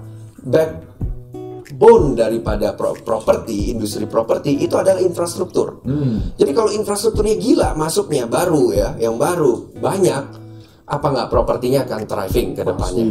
backbone 1.82 2.14
daripada 2.14 2.78
pro- 2.78 2.94
properti, 3.02 3.74
industri 3.74 4.06
properti 4.06 4.62
itu 4.62 4.78
adalah 4.78 5.02
infrastruktur. 5.02 5.82
Hmm. 5.82 6.38
Jadi 6.38 6.54
kalau 6.54 6.70
infrastrukturnya 6.70 7.34
gila 7.42 7.74
masuknya 7.74 8.30
baru 8.30 8.70
ya, 8.70 8.94
yang 9.02 9.18
baru 9.18 9.74
banyak, 9.82 10.24
apa 10.86 11.06
nggak 11.10 11.28
propertinya 11.28 11.82
akan 11.82 12.06
thriving 12.06 12.54
ke 12.54 12.62
depannya? 12.62 13.06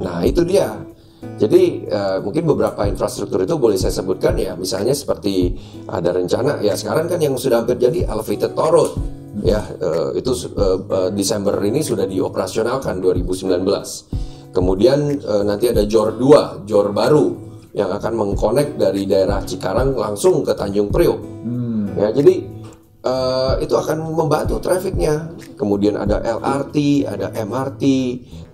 Nah 0.00 0.24
itu 0.24 0.40
dia. 0.48 0.72
Jadi 1.36 1.84
eh, 1.84 2.18
mungkin 2.24 2.48
beberapa 2.48 2.88
infrastruktur 2.88 3.44
itu 3.44 3.60
boleh 3.60 3.76
saya 3.76 3.92
sebutkan 3.92 4.32
ya, 4.40 4.56
misalnya 4.56 4.96
seperti 4.96 5.52
ada 5.84 6.16
rencana 6.16 6.64
ya 6.64 6.72
sekarang 6.72 7.12
kan 7.12 7.20
yang 7.20 7.36
sudah 7.36 7.60
hampir 7.60 7.76
jadi 7.76 8.08
elevated 8.08 8.56
toll 8.56 8.72
road 8.72 8.92
ya 9.44 9.60
eh, 9.60 10.16
itu 10.16 10.32
eh, 10.56 11.10
Desember 11.12 11.56
ini 11.60 11.84
sudah 11.84 12.08
dioperasionalkan 12.08 12.96
2019. 13.04 13.60
Kemudian 14.56 15.20
nanti 15.44 15.68
ada 15.68 15.84
JOR 15.84 16.16
2, 16.16 16.64
JOR 16.64 16.88
baru 16.88 17.45
yang 17.76 17.92
akan 17.92 18.12
mengkonek 18.16 18.80
dari 18.80 19.04
daerah 19.04 19.44
Cikarang 19.44 19.92
langsung 19.92 20.40
ke 20.40 20.56
Tanjung 20.56 20.88
Priok. 20.88 21.20
Hmm. 21.44 21.92
Ya, 21.92 22.08
jadi 22.08 22.40
eh, 23.04 23.52
itu 23.60 23.74
akan 23.76 24.16
membantu 24.16 24.56
trafiknya. 24.64 25.28
Kemudian 25.60 26.00
ada 26.00 26.24
LRT, 26.24 27.04
ada 27.04 27.28
MRT, 27.36 27.84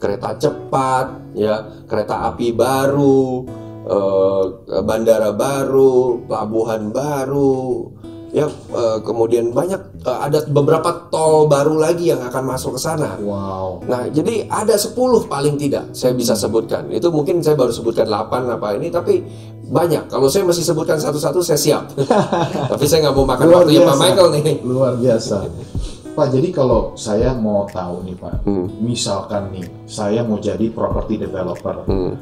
kereta 0.02 0.35
cepat, 0.35 1.38
ya, 1.38 1.87
kereta 1.87 2.35
api 2.35 2.50
baru, 2.50 3.47
eh, 3.87 4.45
bandara 4.83 5.31
baru, 5.31 6.26
pelabuhan 6.26 6.91
baru, 6.91 7.95
ya, 8.33 8.49
eh, 8.49 8.99
kemudian 9.05 9.53
banyak 9.53 9.81
eh, 10.03 10.19
ada 10.19 10.43
beberapa 10.49 11.07
tol 11.12 11.47
baru 11.47 11.77
lagi 11.77 12.11
yang 12.11 12.25
akan 12.25 12.45
masuk 12.49 12.75
ke 12.77 12.81
sana. 12.81 13.21
Wow. 13.21 13.85
Nah, 13.87 14.09
jadi 14.09 14.49
ada 14.49 14.75
10 14.75 14.97
paling 15.29 15.61
tidak 15.61 15.93
saya 15.93 16.17
bisa 16.17 16.33
sebutkan. 16.33 16.89
Itu 16.89 17.12
mungkin 17.12 17.45
saya 17.45 17.55
baru 17.55 17.71
sebutkan 17.71 18.09
8 18.09 18.49
apa 18.49 18.75
ini, 18.75 18.89
tapi 18.89 19.21
banyak. 19.62 20.09
Kalau 20.09 20.29
saya 20.29 20.45
mesti 20.45 20.65
sebutkan 20.65 20.97
satu-satu, 20.97 21.41
saya 21.41 21.57
siap. 21.57 21.85
tapi 22.73 22.85
saya 22.85 23.09
nggak 23.09 23.17
mau 23.17 23.25
makan 23.25 23.47
Luar 23.47 23.57
waktunya 23.65 23.81
Pak 23.81 23.89
biasa. 23.89 24.03
Michael 24.03 24.29
nih. 24.33 24.57
Luar 24.65 24.93
biasa. 24.97 25.37
Pak, 26.12 26.29
jadi 26.29 26.49
kalau 26.53 26.93
saya 26.93 27.33
mau 27.33 27.65
tahu 27.73 28.05
nih 28.05 28.17
Pak, 28.21 28.45
Hmm. 28.45 28.69
misalkan 28.85 29.49
nih, 29.49 29.65
saya 29.89 30.21
mau 30.21 30.37
jadi 30.37 30.69
property 30.69 31.17
developer, 31.17 31.89
Hmm. 31.89 32.12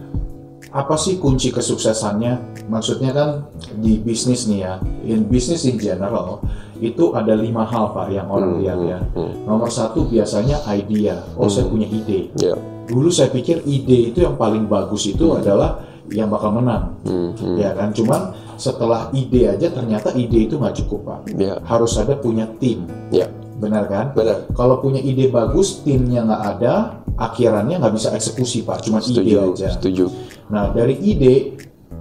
Apa 0.70 0.94
sih 0.94 1.18
kunci 1.18 1.50
kesuksesannya? 1.50 2.64
Maksudnya 2.66 3.10
kan 3.10 3.28
di 3.76 3.98
bisnis 3.98 4.46
nih 4.46 4.60
ya, 4.60 4.74
in 5.02 5.26
business 5.26 5.66
in 5.66 5.74
general, 5.74 6.38
itu 6.78 7.10
ada 7.12 7.34
lima 7.34 7.66
hal 7.66 7.90
Pak 7.90 8.08
yang 8.08 8.30
orang 8.30 8.56
Hmm, 8.56 8.60
lihat 8.62 8.78
hmm, 8.78 8.88
ya. 8.88 8.98
hmm. 9.12 9.32
Nomor 9.44 9.68
satu 9.68 10.06
biasanya 10.06 10.62
idea, 10.70 11.18
oh 11.34 11.50
saya 11.50 11.66
punya 11.66 11.86
ide. 11.86 12.30
Ya. 12.38 12.54
Dulu 12.86 13.10
saya 13.10 13.28
pikir 13.28 13.62
ide 13.64 14.10
itu 14.10 14.22
yang 14.22 14.34
paling 14.34 14.66
bagus 14.66 15.06
itu 15.06 15.34
adalah 15.34 15.82
yang 16.10 16.26
bakal 16.26 16.50
menang, 16.50 16.94
Hmm, 17.02 17.34
hmm. 17.34 17.56
ya 17.58 17.70
kan? 17.74 17.90
Cuman 17.90 18.20
setelah 18.54 19.10
ide 19.10 19.46
aja 19.48 19.70
ternyata 19.70 20.10
ide 20.12 20.46
itu 20.46 20.54
nggak 20.54 20.78
cukup 20.86 21.00
Pak. 21.02 21.20
Ya. 21.34 21.58
Harus 21.62 21.98
ada 21.98 22.14
punya 22.14 22.46
tim, 22.58 22.86
Ya. 23.10 23.26
benar 23.58 23.86
kan? 23.86 24.14
Benar. 24.14 24.46
Kalau 24.54 24.78
punya 24.78 24.98
ide 24.98 25.26
bagus, 25.28 25.82
timnya 25.82 26.22
nggak 26.22 26.42
ada, 26.56 26.74
akhirannya 27.14 27.76
nggak 27.76 27.94
bisa 27.94 28.08
eksekusi 28.10 28.64
pak, 28.64 28.80
cuma 28.80 28.98
ide 28.98 29.12
Setuju. 29.12 29.36
aja. 29.52 29.68
Setuju. 29.76 30.06
Nah 30.50 30.70
dari 30.70 30.98
ide 30.98 31.56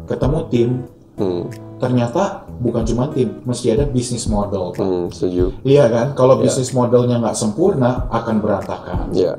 ketemu 0.05 0.39
tim, 0.49 0.69
Hmm, 1.15 1.51
ternyata 1.77 2.47
bukan 2.57 2.87
cuma 2.87 3.11
tim, 3.11 3.43
mesti 3.43 3.69
ada 3.69 3.83
bisnis 3.83 4.23
model. 4.25 4.71
Pak. 4.71 4.79
hmm, 4.79 5.05
setuju. 5.11 5.51
Iya 5.61 5.85
kan? 5.87 6.07
Kalau 6.15 6.39
Ya. 6.39 6.47
bisnis 6.47 6.71
modelnya 6.71 7.19
nggak 7.19 7.35
sempurna, 7.35 8.07
akan 8.09 8.39
berantakan. 8.39 9.11
Ya, 9.11 9.35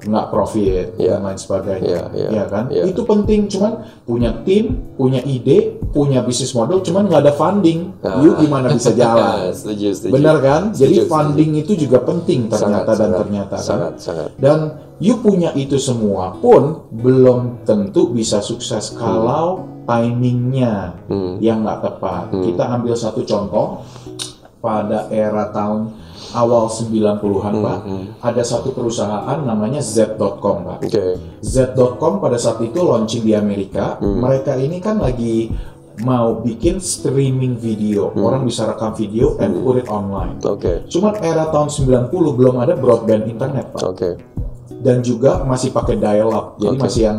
nggak 0.00 0.26
profit 0.28 0.96
Ya. 0.96 1.14
dan 1.14 1.20
lain 1.22 1.36
sebagainya, 1.36 1.84
Ya, 1.84 2.04
ya, 2.10 2.28
Iya 2.30 2.44
kan? 2.46 2.64
ya. 2.68 2.82
Itu 2.84 3.04
penting, 3.04 3.46
cuman 3.46 3.72
punya 4.02 4.32
tim, 4.42 4.80
punya 4.96 5.20
ide, 5.20 5.76
punya 5.90 6.20
bisnis 6.20 6.52
model, 6.52 6.80
cuman 6.80 7.06
nggak 7.06 7.20
ada 7.20 7.34
funding, 7.34 7.92
Ah. 8.00 8.16
yuk 8.18 8.38
gimana 8.38 8.72
bisa 8.72 8.92
jalan? 8.92 9.50
setuju, 9.52 9.92
setuju. 9.92 10.12
Benar 10.16 10.36
kan? 10.40 10.62
Jadi 10.72 10.94
Setuju, 10.98 11.08
funding 11.08 11.50
itu 11.54 11.72
juga 11.76 11.98
penting 12.00 12.48
ternyata 12.48 12.56
Sangat, 12.56 12.84
dan 12.86 12.96
sangat, 12.96 13.18
ternyata 13.20 13.54
kan? 13.54 13.62
sangat, 13.62 13.92
sangat. 13.98 14.28
Dan 14.36 14.58
you 14.96 15.18
punya 15.18 15.52
itu 15.52 15.76
semua 15.76 16.32
pun 16.34 16.88
belum 16.90 17.64
tentu 17.64 18.08
bisa 18.08 18.40
sukses 18.40 18.92
kalau 18.92 19.64
timingnya 19.84 20.96
Hmm. 21.06 21.36
yang 21.38 21.60
nggak 21.60 21.80
tepat. 21.82 22.30
Kita 22.32 22.64
ambil 22.70 22.94
satu 22.94 23.20
contoh 23.22 23.82
pada 24.60 25.08
era 25.08 25.48
tahun 25.50 25.96
awal 26.36 26.68
90-an, 26.68 27.54
Pak. 27.64 27.78
Ada 28.20 28.42
satu 28.44 28.76
perusahaan 28.76 29.40
namanya 29.40 29.80
Z.com, 29.80 30.56
Pak. 30.68 30.78
Oke, 30.86 31.06
Z.com 31.40 32.20
pada 32.20 32.36
saat 32.36 32.60
itu 32.62 32.78
launching 32.84 33.24
di 33.24 33.32
Amerika. 33.34 33.96
Hmm. 33.98 34.20
Mereka 34.20 34.60
ini 34.60 34.78
kan 34.78 35.00
lagi 35.00 35.50
mau 36.04 36.40
bikin 36.40 36.78
streaming 36.80 37.56
video. 37.56 38.12
Hmm. 38.12 38.24
Orang 38.24 38.42
bisa 38.44 38.68
rekam 38.68 38.92
video 38.92 39.36
and 39.40 39.64
put 39.64 39.80
it 39.80 39.88
online. 39.88 40.40
oke, 40.44 40.88
Cuman 40.88 41.18
era 41.20 41.48
tahun 41.48 41.68
90 41.68 42.12
belum 42.12 42.54
ada 42.60 42.76
broadband 42.76 43.26
internet, 43.28 43.72
Pak. 43.74 43.82
oke. 43.84 44.10
Dan 44.80 45.04
juga 45.04 45.44
masih 45.44 45.76
pakai 45.76 46.00
dial 46.00 46.32
up. 46.32 46.56
Jadi 46.56 46.72
Oke. 46.72 46.82
masih 46.88 47.02
yang 47.04 47.18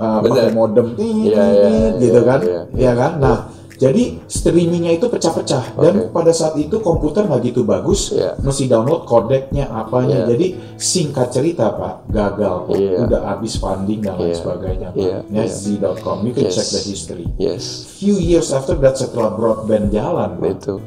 uh, 0.00 0.24
pakai 0.24 0.56
modem 0.56 0.96
iya, 0.96 1.44
tit, 1.52 2.00
gitu 2.00 2.20
iya, 2.24 2.24
kan. 2.24 2.40
iya, 2.40 2.60
Ya 2.72 2.92
kan? 2.96 3.12
Nah, 3.20 3.38
jadi 3.74 4.22
streamingnya 4.30 4.94
itu 4.94 5.10
pecah-pecah 5.10 5.74
dan 5.74 5.94
Oke. 5.98 6.14
pada 6.14 6.30
saat 6.30 6.54
itu 6.54 6.78
komputer 6.78 7.26
nggak 7.26 7.42
gitu 7.50 7.66
bagus, 7.66 8.14
Iya. 8.14 8.38
mesti 8.38 8.70
download 8.70 9.02
kodeknya 9.02 9.66
apanya. 9.66 10.24
Iya. 10.24 10.30
Jadi 10.30 10.46
singkat 10.78 11.34
cerita 11.34 11.74
Pak, 11.74 12.06
gagal. 12.06 12.70
Iya. 12.70 13.02
udah 13.06 13.20
habis 13.34 13.58
funding 13.58 13.98
dan 13.98 14.14
lain 14.14 14.30
Iya. 14.30 14.38
sebagainya. 14.38 14.88
Pak. 14.94 15.02
Ya, 15.02 15.18
iya. 15.26 15.44
Z.com, 15.50 16.22
you 16.22 16.32
can 16.32 16.46
Yes. 16.46 16.54
check 16.54 16.68
the 16.70 16.82
history. 16.86 17.26
Yes, 17.34 17.64
Few 17.98 18.14
years 18.14 18.54
after 18.54 18.78
that 18.78 18.94
setelah 18.94 19.34
broadband 19.34 19.90
jalan, 19.90 20.38
itu 20.44 20.78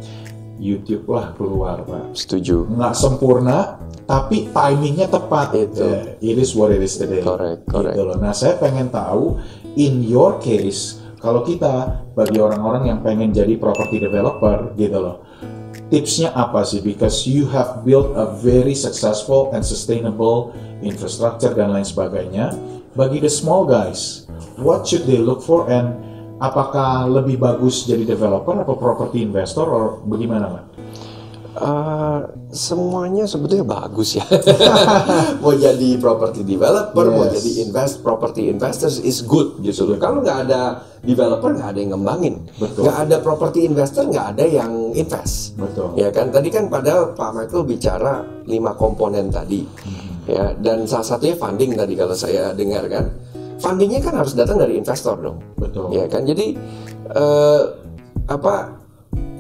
YouTube 0.58 1.06
lah 1.12 1.38
keluar 1.38 1.86
Pak. 1.86 2.17
setuju. 2.17 2.65
Nggak 2.65 2.94
sempurna, 2.98 3.77
tapi 4.10 4.50
timingnya 4.50 5.06
tepat. 5.06 5.53
Itu. 5.53 5.86
Eh, 5.86 6.17
it 6.24 6.38
is 6.39 6.58
what 6.58 6.74
it 6.74 6.82
is 6.82 6.98
today. 6.98 7.22
Correct, 7.22 7.67
correct. 7.70 7.94
Gitu 7.94 8.03
loh. 8.06 8.17
Nah, 8.17 8.34
saya 8.34 8.58
pengen 8.58 8.89
tahu 8.89 9.38
in 9.77 10.01
your 10.01 10.41
case, 10.41 10.97
kalau 11.18 11.42
kita 11.42 12.06
bagi 12.14 12.38
orang-orang 12.38 12.94
yang 12.94 13.00
pengen 13.02 13.34
jadi 13.34 13.58
property 13.58 13.98
developer 13.98 14.74
gitu 14.78 14.98
loh. 15.02 15.18
Tipsnya 15.88 16.36
apa 16.36 16.68
sih? 16.68 16.84
Because 16.84 17.24
you 17.24 17.48
have 17.50 17.88
built 17.88 18.12
a 18.14 18.36
very 18.44 18.76
successful 18.76 19.56
and 19.56 19.64
sustainable 19.64 20.52
infrastructure 20.84 21.56
dan 21.56 21.72
lain 21.72 21.88
sebagainya. 21.88 22.52
Bagi 22.98 23.24
the 23.24 23.32
small 23.32 23.64
guys, 23.64 24.28
what 24.60 24.84
should 24.84 25.06
they 25.08 25.22
look 25.22 25.40
for 25.46 25.70
and 25.72 25.96
apakah 26.38 27.08
lebih 27.08 27.40
bagus 27.40 27.86
jadi 27.86 28.04
developer 28.04 28.58
atau 28.58 28.76
property 28.78 29.24
investor 29.24 29.66
or 29.66 30.02
bagaimana? 30.06 30.66
Uh, 31.58 32.22
semuanya 32.54 33.26
sebetulnya 33.26 33.66
bagus 33.66 34.14
ya. 34.14 34.22
mau 35.42 35.58
jadi 35.58 35.98
property 35.98 36.46
developer, 36.46 37.10
mau 37.10 37.26
Yes. 37.26 37.42
jadi 37.42 37.52
invest 37.66 38.06
property 38.06 38.54
investors 38.54 39.02
is 39.02 39.26
good 39.26 39.58
gitu 39.66 39.90
loh. 39.90 39.98
Kalau 39.98 40.22
nggak 40.22 40.46
ada 40.46 40.86
developer 41.02 41.50
nggak 41.58 41.74
ada 41.74 41.80
yang 41.82 41.98
ngembangin, 41.98 42.46
nggak 42.62 42.98
ada 43.10 43.16
property 43.26 43.66
investor 43.66 44.06
nggak 44.06 44.38
ada 44.38 44.46
yang 44.46 44.94
invest. 44.94 45.58
Betul. 45.58 45.98
Ya 45.98 46.14
kan 46.14 46.30
tadi 46.30 46.54
kan 46.54 46.70
pada 46.70 47.10
Pak 47.18 47.32
Michael 47.34 47.66
bicara 47.66 48.22
lima 48.46 48.78
komponen 48.78 49.34
tadi, 49.34 49.66
ya 50.30 50.54
dan 50.62 50.86
salah 50.86 51.10
satunya 51.10 51.34
funding 51.42 51.74
tadi 51.74 51.98
kalau 51.98 52.14
saya 52.14 52.54
dengar 52.54 52.86
kan, 52.86 53.10
fundingnya 53.58 53.98
kan 54.06 54.14
harus 54.14 54.38
datang 54.38 54.62
dari 54.62 54.78
investor 54.78 55.18
dong. 55.18 55.42
Betul. 55.58 55.90
Ya 55.90 56.06
kan, 56.06 56.22
jadi 56.22 56.54
eh, 57.18 57.62
apa? 58.30 58.86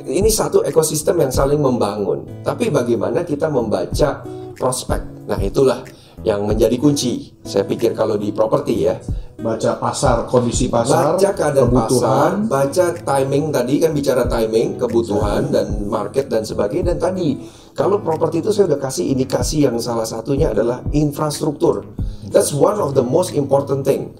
Ini 0.07 0.29
satu 0.31 0.63
ekosistem 0.63 1.19
yang 1.19 1.33
saling 1.35 1.59
membangun. 1.59 2.41
Tapi 2.41 2.71
bagaimana 2.71 3.27
kita 3.27 3.51
membaca 3.51 4.23
prospek? 4.55 5.27
Nah 5.27 5.39
itulah 5.43 5.83
yang 6.23 6.47
menjadi 6.47 6.79
kunci. 6.79 7.35
Saya 7.43 7.67
pikir 7.67 7.91
kalau 7.91 8.15
di 8.15 8.31
properti 8.31 8.87
ya, 8.87 8.95
Baca 9.37 9.77
pasar, 9.77 10.25
kondisi 10.25 10.65
pasar, 10.65 11.13
baca 11.13 11.29
keadaan 11.29 11.69
pasar, 11.69 11.85
kebutuhan, 11.85 12.33
baca 12.49 12.85
timing 12.89 13.53
tadi 13.53 13.77
kan 13.77 13.93
bicara 13.93 14.25
timing, 14.25 14.81
kebutuhan 14.81 15.53
dan 15.53 15.85
market 15.85 16.25
dan 16.25 16.41
sebagainya. 16.41 16.97
Dan 16.97 17.13
tadi 17.13 17.37
kalau 17.77 18.01
properti 18.01 18.41
itu 18.41 18.49
saya 18.49 18.65
udah 18.73 18.81
kasih 18.81 19.13
indikasi 19.13 19.69
yang 19.69 19.77
salah 19.77 20.09
satunya 20.09 20.49
adalah 20.49 20.81
infrastruktur. 20.89 21.85
That's 22.33 22.49
one 22.49 22.81
of 22.81 22.97
the 22.97 23.05
most 23.05 23.37
important 23.37 23.85
thing. 23.85 24.17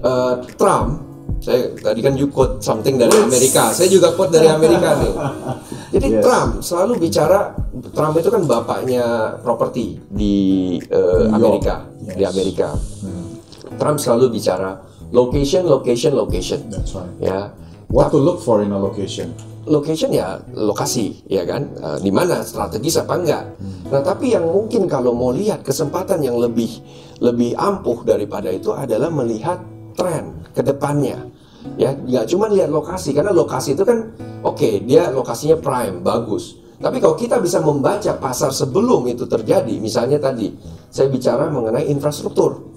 Eh, 0.00 0.34
Trump, 0.56 1.13
saya 1.44 1.68
tadi 1.76 2.00
kan 2.00 2.16
you 2.16 2.32
quote 2.32 2.64
something 2.64 2.96
dari 2.96 3.12
Amerika, 3.20 3.68
saya 3.68 3.92
juga 3.92 4.16
quote 4.16 4.32
dari 4.32 4.48
Amerika 4.48 4.96
nih. 4.96 5.12
Jadi 5.92 6.08
Yes. 6.08 6.22
Trump 6.24 6.50
selalu 6.64 6.92
bicara, 6.98 7.52
Trump 7.92 8.14
itu 8.16 8.28
kan 8.32 8.42
bapaknya 8.48 9.04
properti 9.44 10.00
di 10.08 10.34
York. 10.88 11.36
Amerika, 11.36 11.84
di 12.00 12.24
Yes. 12.24 12.32
Amerika. 12.32 12.68
Hmm, 13.04 13.28
Trump 13.76 13.98
selalu 14.00 14.32
bicara 14.32 14.80
location, 15.12 15.68
location, 15.68 16.16
location. 16.16 16.60
that's 16.72 16.96
right. 16.96 17.12
Ya, 17.20 17.52
What 17.92 18.10
to 18.10 18.18
look 18.18 18.40
for 18.42 18.64
in 18.64 18.72
a 18.72 18.80
location? 18.80 19.30
location 19.64 20.12
ya 20.12 20.36
lokasi, 20.52 21.24
ya 21.24 21.40
kan? 21.48 21.64
Eh, 21.72 21.98
di 22.04 22.12
mana 22.12 22.44
strategis 22.44 23.00
apa 23.00 23.16
enggak? 23.16 23.44
Nah, 23.88 24.04
tapi 24.04 24.36
yang 24.36 24.44
mungkin 24.44 24.84
kalau 24.84 25.16
mau 25.16 25.32
lihat 25.32 25.64
kesempatan 25.64 26.20
yang 26.20 26.36
lebih 26.36 26.68
lebih 27.24 27.56
ampuh 27.56 28.04
daripada 28.04 28.52
itu 28.52 28.76
adalah 28.76 29.08
melihat 29.08 29.56
tren 29.96 30.43
ke 30.54 30.62
depannya. 30.62 31.28
Ya, 31.80 31.96
nggak 31.96 32.30
cuma 32.30 32.46
lihat 32.52 32.70
lokasi 32.70 33.16
karena 33.16 33.32
lokasi 33.32 33.74
itu 33.74 33.82
kan 33.82 34.14
oke, 34.44 34.84
dia 34.84 35.10
lokasinya 35.10 35.58
prime, 35.58 36.04
bagus. 36.04 36.60
Tapi 36.78 37.00
kalau 37.00 37.16
kita 37.16 37.40
bisa 37.40 37.64
membaca 37.64 38.12
pasar 38.20 38.52
sebelum 38.52 39.08
itu 39.08 39.24
terjadi, 39.24 39.72
misalnya 39.80 40.20
tadi 40.20 40.52
saya 40.92 41.08
bicara 41.08 41.48
mengenai 41.48 41.88
infrastruktur. 41.88 42.68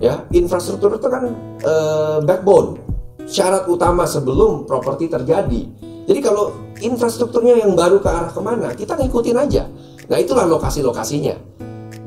Ya, 0.00 0.24
infrastruktur 0.32 0.96
itu 0.96 1.08
kan 1.12 1.24
eh, 1.60 2.18
backbone, 2.24 2.80
syarat 3.28 3.68
utama 3.68 4.08
sebelum 4.08 4.64
properti 4.64 5.12
terjadi. 5.12 5.62
Jadi 6.08 6.20
kalau 6.24 6.56
infrastrukturnya 6.80 7.60
yang 7.60 7.76
baru 7.76 8.00
ke 8.00 8.08
arah 8.08 8.32
ke 8.32 8.40
mana, 8.40 8.72
kita 8.72 8.96
ngikutin 8.96 9.36
aja. 9.36 9.68
Nah 10.08 10.16
itulah 10.16 10.48
lokasi-lokasinya, 10.48 11.36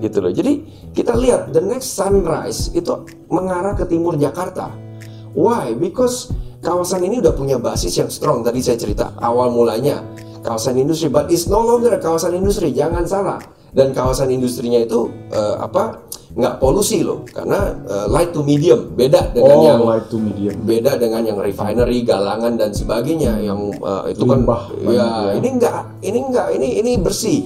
gitu 0.02 0.18
loh. 0.20 0.34
Jadi 0.34 0.66
kita 0.92 1.14
lihat 1.14 1.54
the 1.54 1.62
next 1.62 1.94
sunrise 1.94 2.74
itu 2.74 3.06
mengarah 3.30 3.78
ke 3.78 3.86
timur 3.86 4.18
Jakarta. 4.18 4.83
Why? 5.34 5.74
Because 5.74 6.30
kawasan 6.62 7.04
ini 7.04 7.20
udah 7.20 7.34
punya 7.34 7.58
basis 7.58 7.98
yang 7.98 8.10
strong. 8.10 8.42
Tadi 8.42 8.62
saya 8.62 8.78
cerita 8.78 9.14
awal 9.18 9.50
mulanya 9.50 10.02
kawasan 10.42 10.78
industri, 10.78 11.10
but 11.10 11.30
it's 11.30 11.50
no 11.50 11.62
longer 11.62 11.94
kawasan 11.98 12.38
industri. 12.38 12.72
Jangan 12.72 13.04
salah. 13.06 13.40
Dan 13.74 13.90
kawasan 13.90 14.30
industrinya 14.30 14.78
itu 14.78 15.10
eh, 15.34 15.56
apa? 15.58 16.06
Nggak 16.34 16.58
polusi 16.62 17.06
loh, 17.06 17.26
karena 17.30 17.74
eh, 17.86 18.06
light 18.10 18.34
to 18.34 18.42
medium 18.42 18.94
beda 18.94 19.34
dengan 19.34 19.54
Oh, 19.54 19.66
yang 19.66 19.82
light 19.86 20.06
to 20.10 20.18
medium. 20.18 20.54
beda 20.66 20.98
dengan 20.98 21.22
yang 21.26 21.38
refinery, 21.38 22.02
galangan 22.02 22.54
dan 22.58 22.74
sebagainya 22.74 23.38
yang 23.38 23.70
uh, 23.82 24.06
itu 24.10 24.26
kan 24.26 24.42
Limbah 24.42 24.62
ya 24.82 24.98
ya. 24.98 25.34
ini 25.38 25.50
enggak, 25.58 25.82
ini 26.02 26.20
enggak, 26.22 26.48
ini 26.58 26.68
ini 26.82 26.92
bersih. 26.98 27.40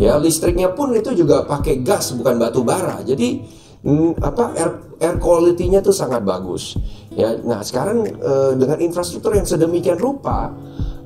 Ya 0.00 0.16
listriknya 0.16 0.72
pun 0.72 0.92
itu 0.96 1.12
juga 1.12 1.44
pakai 1.44 1.84
gas 1.84 2.12
bukan 2.16 2.40
batu 2.40 2.64
bara. 2.64 3.00
Jadi 3.04 3.44
mm, 3.84 4.24
apa 4.24 4.56
air 4.56 4.70
air 5.00 5.16
quality-nya 5.20 5.80
tuh 5.80 5.92
sangat 5.92 6.24
bagus. 6.24 6.76
Ya, 7.10 7.34
nah 7.42 7.58
sekarang 7.58 8.06
eh, 8.06 8.52
dengan 8.54 8.78
infrastruktur 8.78 9.34
yang 9.34 9.42
sedemikian 9.42 9.98
rupa 9.98 10.54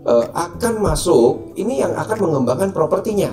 eh, 0.05 0.27
akan 0.37 0.85
masuk 0.85 1.57
ini 1.57 1.81
yang 1.81 1.97
akan 1.97 2.29
mengembangkan 2.29 2.77
propertinya. 2.77 3.33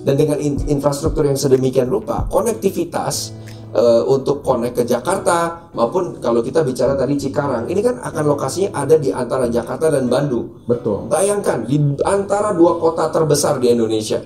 Dan 0.00 0.16
dengan 0.16 0.40
in- 0.40 0.64
infrastruktur 0.68 1.28
yang 1.28 1.36
sedemikian 1.36 1.88
rupa, 1.88 2.24
konektivitas 2.28 3.36
eh, 3.72 4.02
untuk 4.04 4.40
connect 4.40 4.80
ke 4.80 4.84
Jakarta 4.88 5.68
maupun 5.76 6.20
kalau 6.20 6.40
kita 6.40 6.60
bicara 6.64 6.96
tadi 6.96 7.16
Cikarang, 7.20 7.68
ini 7.68 7.80
kan 7.80 8.00
akan 8.00 8.24
lokasinya 8.36 8.80
ada 8.80 8.96
di 9.00 9.12
antara 9.12 9.48
Jakarta 9.48 9.92
dan 9.92 10.08
Bandung. 10.08 10.64
Betul. 10.68 11.08
Bayangkan 11.08 11.68
di 11.68 11.80
antara 12.04 12.52
dua 12.52 12.80
kota 12.80 13.12
terbesar 13.12 13.60
di 13.60 13.72
Indonesia, 13.72 14.20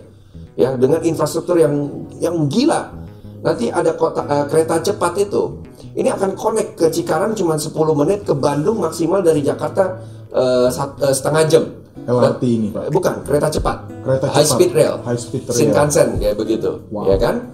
ya 0.54 0.74
dengan 0.78 1.02
infrastruktur 1.02 1.58
yang 1.58 1.74
yang 2.18 2.50
gila. 2.50 3.03
Nanti 3.44 3.68
ada 3.68 3.92
kota 3.92 4.24
eh, 4.24 4.44
kereta 4.48 4.80
cepat 4.82 5.20
itu, 5.20 5.60
ini 5.92 6.08
akan 6.08 6.32
connect 6.32 6.70
ke 6.74 6.86
Cikarang 6.88 7.32
cuma 7.32 7.54
10 7.54 7.68
menit, 7.94 8.24
ke 8.24 8.32
Bandung 8.32 8.80
maksimal 8.80 9.20
dari 9.20 9.38
Jakarta 9.38 10.00
eh, 10.32 10.68
sat- 10.68 10.96
eh, 10.98 11.12
setengah 11.12 11.44
jam. 11.44 11.64
LRT 12.04 12.42
ini, 12.42 12.68
Pak. 12.68 12.88
Bukan 12.90 13.14
kereta 13.22 13.48
cepat, 13.48 13.84
Kereta 14.02 14.26
high 14.26 14.42
cepat. 14.42 14.56
speed 14.56 14.70
rail, 14.72 14.94
High 14.98 15.16
speed 15.16 15.42
rail. 15.42 15.54
Shinkansen 15.54 16.16
kayak 16.18 16.36
begitu, 16.36 16.84
Wow. 16.88 17.06
ya 17.06 17.16
kan? 17.16 17.48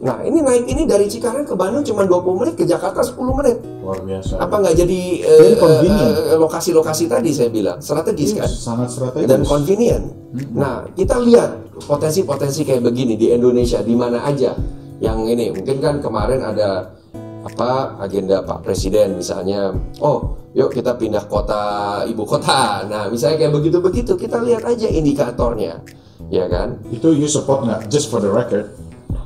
Nah 0.00 0.18
ini 0.20 0.42
naik 0.42 0.66
ini 0.66 0.82
dari 0.82 1.06
Cikarang 1.06 1.42
ke 1.42 1.54
Bandung 1.54 1.82
cuma 1.84 2.02
20 2.02 2.34
menit, 2.36 2.54
ke 2.56 2.64
Jakarta 2.64 2.98
10 2.98 3.30
menit. 3.32 3.62
Luar 3.78 3.98
biasa. 4.00 4.34
Apa 4.36 4.58
nggak 4.58 4.74
jadi 4.76 5.00
Very 5.20 5.54
eh, 5.54 5.56
convenient. 5.56 6.12
eh, 6.24 6.34
lokasi-lokasi 6.36 7.04
tadi 7.06 7.30
saya 7.30 7.50
bilang 7.50 7.78
strategis 7.78 8.32
Iya, 8.32 8.40
kan? 8.40 8.50
sangat 8.50 8.88
strategis. 8.90 9.28
dan 9.28 9.40
convenient. 9.42 10.04
Nah, 10.50 10.74
kita 10.90 11.18
lihat 11.20 11.50
potensi-potensi 11.82 12.62
kayak 12.62 12.82
begini 12.82 13.14
di 13.14 13.30
Indonesia 13.30 13.78
di 13.78 13.94
mana 13.94 14.22
aja. 14.24 14.54
Yang 15.02 15.18
ini 15.34 15.46
mungkin 15.50 15.76
kan 15.82 15.98
kemarin 15.98 16.40
ada 16.46 16.94
apa 17.42 17.98
agenda 17.98 18.38
Pak 18.46 18.62
Presiden 18.62 19.18
misalnya, 19.18 19.74
oh 19.98 20.38
yuk 20.54 20.70
kita 20.70 20.94
pindah 20.94 21.26
kota 21.26 22.06
ibu 22.06 22.22
kota. 22.22 22.86
Nah, 22.86 23.10
misalnya 23.10 23.42
kayak 23.42 23.52
begitu-begitu 23.58 24.14
kita 24.14 24.38
lihat 24.38 24.62
aja 24.62 24.86
indikatornya, 24.86 25.82
ya 26.30 26.46
kan? 26.46 26.78
Itu 26.94 27.10
you 27.10 27.26
support 27.26 27.66
nggak? 27.66 27.90
Just 27.90 28.14
for 28.14 28.22
the 28.22 28.30
record. 28.30 28.70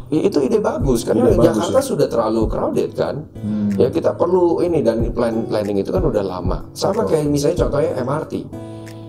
I- 0.07 0.31
itu 0.31 0.39
ide 0.39 0.63
bagus 0.63 1.03
karena 1.03 1.29
Ide 1.29 1.35
bagus, 1.35 1.45
Jakarta 1.51 1.81
ya. 1.83 1.85
sudah 1.85 2.07
terlalu 2.09 2.43
crowded 2.49 2.91
kan. 2.97 3.15
Hmm. 3.37 3.75
Ya 3.77 3.91
kita 3.93 4.15
perlu 4.17 4.63
ini 4.65 4.81
dan 4.81 5.03
plan 5.13 5.45
planning 5.45 5.83
itu 5.83 5.91
kan 5.93 6.01
udah 6.01 6.25
lama. 6.25 6.63
Sama 6.73 7.05
Betul. 7.05 7.21
kayak 7.21 7.27
misalnya 7.29 7.57
contohnya 7.67 7.91
MRT. 8.01 8.33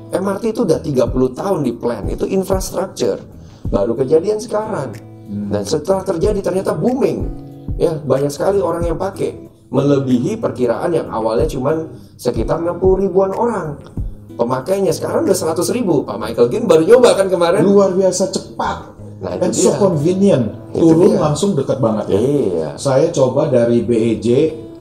MRT 0.07 0.43
itu 0.51 0.61
udah 0.65 0.79
30 0.83 1.29
tahun 1.31 1.59
di 1.63 1.71
plan, 1.77 2.03
itu 2.11 2.25
infrastructure. 2.27 3.21
Baru 3.69 3.93
kejadian 3.93 4.41
sekarang. 4.41 5.06
Hmm. 5.27 5.51
Dan 5.51 5.63
setelah 5.67 6.03
terjadi 6.07 6.39
ternyata 6.39 6.71
booming. 6.71 7.27
Ya, 7.77 7.93
banyak 7.93 8.31
sekali 8.31 8.57
orang 8.57 8.87
yang 8.87 8.97
pakai. 8.97 9.47
Melebihi 9.67 10.39
perkiraan 10.39 10.95
yang 10.95 11.11
awalnya 11.11 11.45
cuman 11.45 11.91
sekitar 12.15 12.63
60 12.63 13.03
ribuan 13.03 13.35
orang. 13.35 13.75
Pemakainya 14.39 14.95
sekarang 14.95 15.27
udah 15.27 15.35
100 15.35 15.75
ribu. 15.75 16.07
Pak 16.07 16.17
Michael 16.17 16.47
Ginn 16.47 16.65
baru 16.65 16.87
nyoba 16.87 17.17
kan 17.19 17.27
kemarin. 17.27 17.61
Luar 17.67 17.91
biasa 17.91 18.31
cepat. 18.31 18.95
Nah, 19.17 19.33
And 19.33 19.49
itu 19.49 19.65
so 19.65 19.73
convenient. 19.81 20.53
Itu 20.77 20.93
Turun 20.93 21.17
dia. 21.17 21.19
langsung 21.19 21.57
dekat 21.57 21.81
banget 21.81 22.05
ya. 22.13 22.19
Iya. 22.21 22.69
Saya 22.77 23.09
coba 23.09 23.49
dari 23.49 23.81
BEJ 23.81 24.27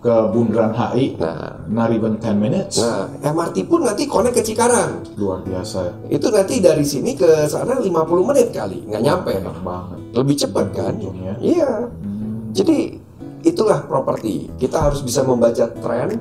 ke 0.06 0.14
Bundaran 0.30 0.70
HI, 0.70 1.18
Nah, 1.18 1.58
not 1.66 1.90
even 1.90 2.14
10 2.22 2.38
minutes. 2.38 2.78
Nah, 2.78 3.10
MRT 3.26 3.66
pun 3.66 3.82
nanti 3.82 4.06
connect 4.06 4.38
ke 4.38 4.42
Cikarang. 4.46 5.02
Luar 5.18 5.42
biasa. 5.42 6.06
Itu 6.06 6.30
nanti 6.30 6.62
dari 6.62 6.86
sini 6.86 7.18
ke 7.18 7.50
sana 7.50 7.82
50 7.82 8.22
menit 8.22 8.54
kali, 8.54 8.86
nggak 8.86 9.02
nyampe. 9.02 9.34
Enak 9.34 9.58
banget. 9.66 9.98
Lebih 10.14 10.34
cepat 10.46 10.66
kan? 10.70 10.94
Iya. 11.42 11.90
Hmm. 11.90 12.54
Jadi 12.54 13.02
itulah 13.42 13.82
properti. 13.82 14.46
Kita 14.54 14.86
harus 14.86 15.02
bisa 15.02 15.26
membaca 15.26 15.66
tren, 15.74 16.14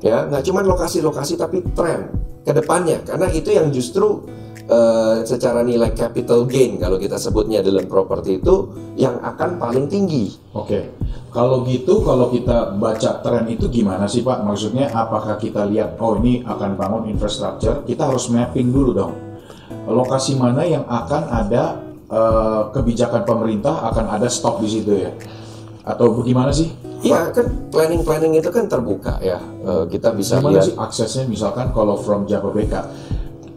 ya, 0.00 0.24
nggak 0.32 0.40
cuma 0.48 0.64
lokasi-lokasi 0.64 1.36
tapi 1.36 1.60
tren 1.76 2.08
ke 2.40 2.56
depannya. 2.56 3.04
Karena 3.04 3.28
itu 3.28 3.52
yang 3.52 3.68
justru 3.68 4.24
eh, 4.66 5.16
secara 5.22 5.62
nilai 5.62 5.94
capital 5.94 6.44
gain 6.46 6.76
kalau 6.76 6.98
kita 6.98 7.16
sebutnya 7.16 7.62
dalam 7.62 7.86
properti 7.86 8.42
itu 8.42 8.70
yang 8.98 9.18
akan 9.22 9.58
paling 9.62 9.86
tinggi. 9.86 10.34
Oke, 10.52 10.94
kalau 11.30 11.62
gitu 11.68 12.02
kalau 12.02 12.32
kita 12.32 12.74
baca 12.76 13.22
tren 13.22 13.46
itu 13.46 13.70
gimana 13.70 14.08
sih 14.10 14.26
Pak? 14.26 14.42
Maksudnya 14.42 14.90
apakah 14.90 15.38
kita 15.38 15.68
lihat 15.68 16.00
oh 16.02 16.18
ini 16.18 16.42
akan 16.42 16.74
bangun 16.74 17.02
infrastruktur, 17.12 17.86
kita 17.86 18.08
harus 18.10 18.28
mapping 18.32 18.72
dulu 18.72 18.90
dong. 18.92 19.14
Lokasi 19.86 20.34
mana 20.34 20.66
yang 20.66 20.82
akan 20.86 21.22
ada 21.30 21.78
eh, 22.10 22.62
kebijakan 22.74 23.22
pemerintah 23.22 23.86
akan 23.92 24.18
ada 24.18 24.26
stop 24.26 24.58
di 24.62 24.68
situ 24.70 24.92
ya? 24.96 25.10
Atau 25.86 26.10
bagaimana 26.18 26.50
sih? 26.50 26.74
Iya 27.06 27.30
kan 27.30 27.70
planning-planning 27.70 28.40
itu 28.40 28.50
kan 28.50 28.66
terbuka 28.66 29.20
ya. 29.22 29.38
Eh, 29.62 29.84
kita 29.92 30.10
bisa 30.16 30.42
Gimana 30.42 30.58
lihat 30.58 30.66
sih 30.66 30.74
aksesnya 30.74 31.24
misalkan 31.30 31.70
kalau 31.70 31.94
from 32.00 32.26
Jababeka? 32.26 32.88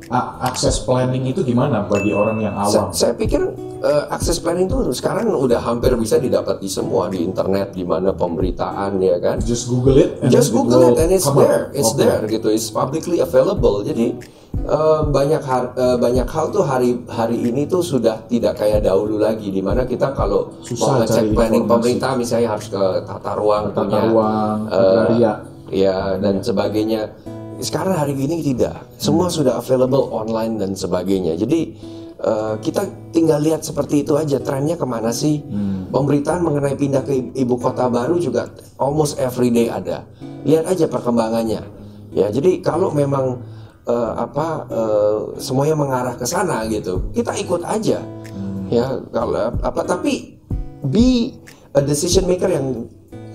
Akses 0.09 0.81
planning 0.81 1.21
itu 1.29 1.45
gimana 1.45 1.85
bagi 1.85 2.09
orang 2.09 2.41
yang 2.41 2.57
awam? 2.57 2.89
Saya, 2.89 3.13
pikir 3.13 3.45
eh, 3.79 4.03
akses 4.09 4.41
planning 4.41 4.65
itu 4.65 4.89
sekarang 4.89 5.29
udah 5.29 5.61
hampir 5.61 5.93
bisa 5.95 6.17
didapat 6.17 6.57
di 6.57 6.65
semua 6.65 7.05
di 7.07 7.21
internet, 7.21 7.77
di 7.77 7.85
mana 7.85 8.09
pemberitaan 8.09 8.97
ya 8.97 9.21
kan. 9.21 9.37
Just 9.37 9.69
Google 9.69 10.01
it 10.01 10.17
and 10.19 10.33
Just 10.33 10.49
Google 10.49 10.81
it 10.89 10.97
and 10.97 11.13
it's 11.13 11.29
there, 11.29 11.69
it's 11.71 11.93
Oke. 11.93 12.01
there 12.01 12.25
gitu, 12.25 12.49
it's 12.49 12.73
publicly 12.73 13.21
available. 13.21 13.85
Jadi 13.85 14.17
eh, 14.59 15.01
banyak 15.05 15.45
har- 15.45 15.77
eh, 15.77 15.97
banyak 16.01 16.25
hal 16.25 16.49
tuh 16.49 16.65
hari 16.65 16.97
hari 17.05 17.37
ini 17.45 17.69
tuh 17.69 17.85
sudah 17.85 18.25
tidak 18.25 18.57
kayak 18.57 18.81
dahulu 18.81 19.21
lagi, 19.21 19.53
di 19.53 19.61
mana 19.61 19.85
kita 19.85 20.17
kalau 20.17 20.49
Susah 20.65 20.81
mau 20.81 21.05
ngecek 21.05 21.37
planning 21.37 21.63
informasi. 21.63 21.69
pemerintah 21.69 22.11
misalnya 22.17 22.49
harus 22.57 22.67
ke 22.67 22.81
tata 23.05 23.31
ruang 23.37 23.63
Tata 23.69 23.77
punya 23.85 24.01
ruang, 24.09 24.57
agraria. 24.67 25.33
ya 25.69 26.17
dan 26.17 26.41
sebagainya. 26.41 27.13
Sekarang 27.59 27.95
hari 27.99 28.15
ini 28.15 28.39
tidak, 28.39 28.87
semua 28.95 29.27
sudah 29.27 29.59
available 29.59 30.07
online 30.15 30.55
dan 30.55 30.71
sebagainya. 30.75 31.35
Jadi 31.35 31.75
eh, 32.19 32.55
kita 32.63 32.87
tinggal 33.11 33.43
lihat 33.43 33.67
seperti 33.67 34.07
itu 34.07 34.15
aja 34.15 34.39
trennya 34.39 34.79
ke 34.79 34.87
mana 34.87 35.11
sih. 35.11 35.43
Pemberitaan 35.91 36.45
mengenai 36.45 36.79
pindah 36.79 37.03
ke 37.03 37.35
ibu 37.35 37.55
kota 37.59 37.91
baru 37.91 38.15
juga 38.15 38.47
almost 38.79 39.19
every 39.19 39.51
day 39.51 39.67
ada. 39.67 40.07
Lihat 40.47 40.71
aja 40.71 40.85
perkembangannya. 40.87 41.61
Ya 42.15 42.27
jadi 42.31 42.63
kalau 42.63 42.95
memang 42.95 43.43
eh, 43.83 44.11
apa 44.15 44.47
eh, 44.71 45.17
semuanya 45.43 45.75
mengarah 45.75 46.15
ke 46.15 46.23
sana 46.23 46.63
gitu, 46.71 47.11
kita 47.11 47.35
ikut 47.35 47.61
aja. 47.67 47.99
Ya 48.69 48.85
kalau 49.09 49.49
apa 49.65 49.81
tapi 49.81 50.37
be 50.85 51.33
a 51.73 51.81
decision 51.81 52.29
maker 52.29 52.53
yang 52.53 52.85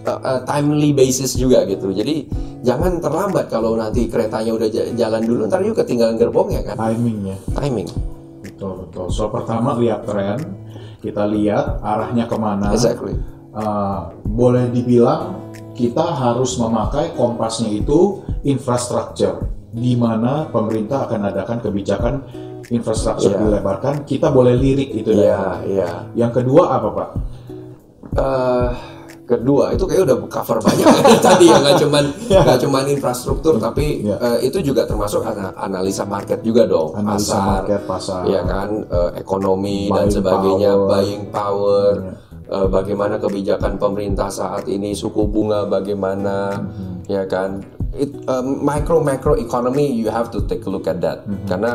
uh, 0.04 0.20
uh, 0.20 0.40
timely 0.44 0.92
basis 0.92 1.34
juga 1.34 1.64
gitu. 1.64 1.90
Jadi 1.90 2.28
jangan 2.62 3.00
terlambat 3.00 3.48
kalau 3.48 3.74
nanti 3.76 4.06
keretanya 4.08 4.52
udah 4.54 4.68
ja- 4.70 4.90
jalan 4.94 5.22
dulu, 5.24 5.40
ntar 5.48 5.60
juga 5.64 5.82
ketinggalan 5.82 6.16
gerbongnya 6.20 6.62
kan. 6.62 6.76
Timingnya. 6.78 7.36
Timing. 7.56 7.88
Betul 8.44 8.86
betul. 8.86 9.06
So 9.10 9.32
pertama 9.32 9.74
lihat 9.80 10.04
tren, 10.06 10.38
kita 11.00 11.24
lihat 11.28 11.80
arahnya 11.82 12.28
ke 12.28 12.36
mana. 12.38 12.70
Exactly. 12.72 13.16
Uh, 13.54 14.10
boleh 14.26 14.66
dibilang 14.70 15.38
kita 15.74 16.02
harus 16.02 16.54
memakai 16.58 17.14
kompasnya 17.18 17.70
itu 17.70 18.22
infrastruktur, 18.46 19.50
di 19.74 19.98
mana 19.98 20.46
pemerintah 20.50 21.06
akan 21.06 21.34
adakan 21.34 21.58
kebijakan 21.62 22.14
infrastruktur 22.70 23.34
Iya. 23.34 23.40
dilebarkan. 23.42 23.94
Kita 24.06 24.30
boleh 24.30 24.54
lirik 24.54 24.90
itu. 24.94 25.10
Ya. 25.12 25.58
iya. 25.66 26.08
Yang 26.14 26.42
kedua 26.42 26.78
apa 26.78 26.88
pak? 26.94 27.08
Eh, 28.14 28.68
kedua 29.24 29.72
itu 29.72 29.82
kayak 29.82 30.04
udah 30.04 30.16
cover 30.26 30.60
banyak 30.60 30.84
tadi 31.26 31.46
ya 31.46 31.56
nggak 31.56 31.76
cuman 31.78 32.04
nggak 32.28 32.58
cuman 32.60 32.84
infrastruktur 32.86 33.56
tapi 33.56 34.04
Iya. 34.04 34.16
eh, 34.18 34.38
itu 34.44 34.60
juga 34.62 34.84
termasuk 34.84 35.20
ana- 35.22 35.56
analisa 35.56 36.04
market 36.04 36.40
juga 36.40 36.64
dong 36.64 36.92
Analisa 36.92 37.32
pasar 37.32 37.44
market, 37.58 37.80
pasar. 37.84 38.20
ya 38.26 38.42
kan 38.42 38.68
eh, 38.82 39.10
ekonomi 39.16 39.88
dan 39.88 40.06
sebagainya 40.08 40.72
power. 40.74 40.88
buying 40.90 41.22
power 41.30 41.92
Iya. 41.96 42.12
eh, 42.50 42.66
bagaimana 42.68 43.14
kebijakan 43.16 43.72
pemerintah 43.74 44.28
saat 44.28 44.64
ini 44.66 44.92
suku 44.92 45.24
bunga 45.24 45.64
bagaimana 45.64 46.36
Mm-hmm. 46.54 46.94
ya 47.06 47.24
kan 47.24 47.64
It, 47.94 48.10
eh, 48.12 48.44
micro 48.60 49.00
macro 49.00 49.34
economy 49.34 49.88
you 49.88 50.08
have 50.08 50.28
to 50.28 50.42
take 50.42 50.60
a 50.60 50.68
look 50.68 50.84
at 50.84 50.98
that 50.98 51.24
Mm-hmm. 51.24 51.46
karena 51.46 51.72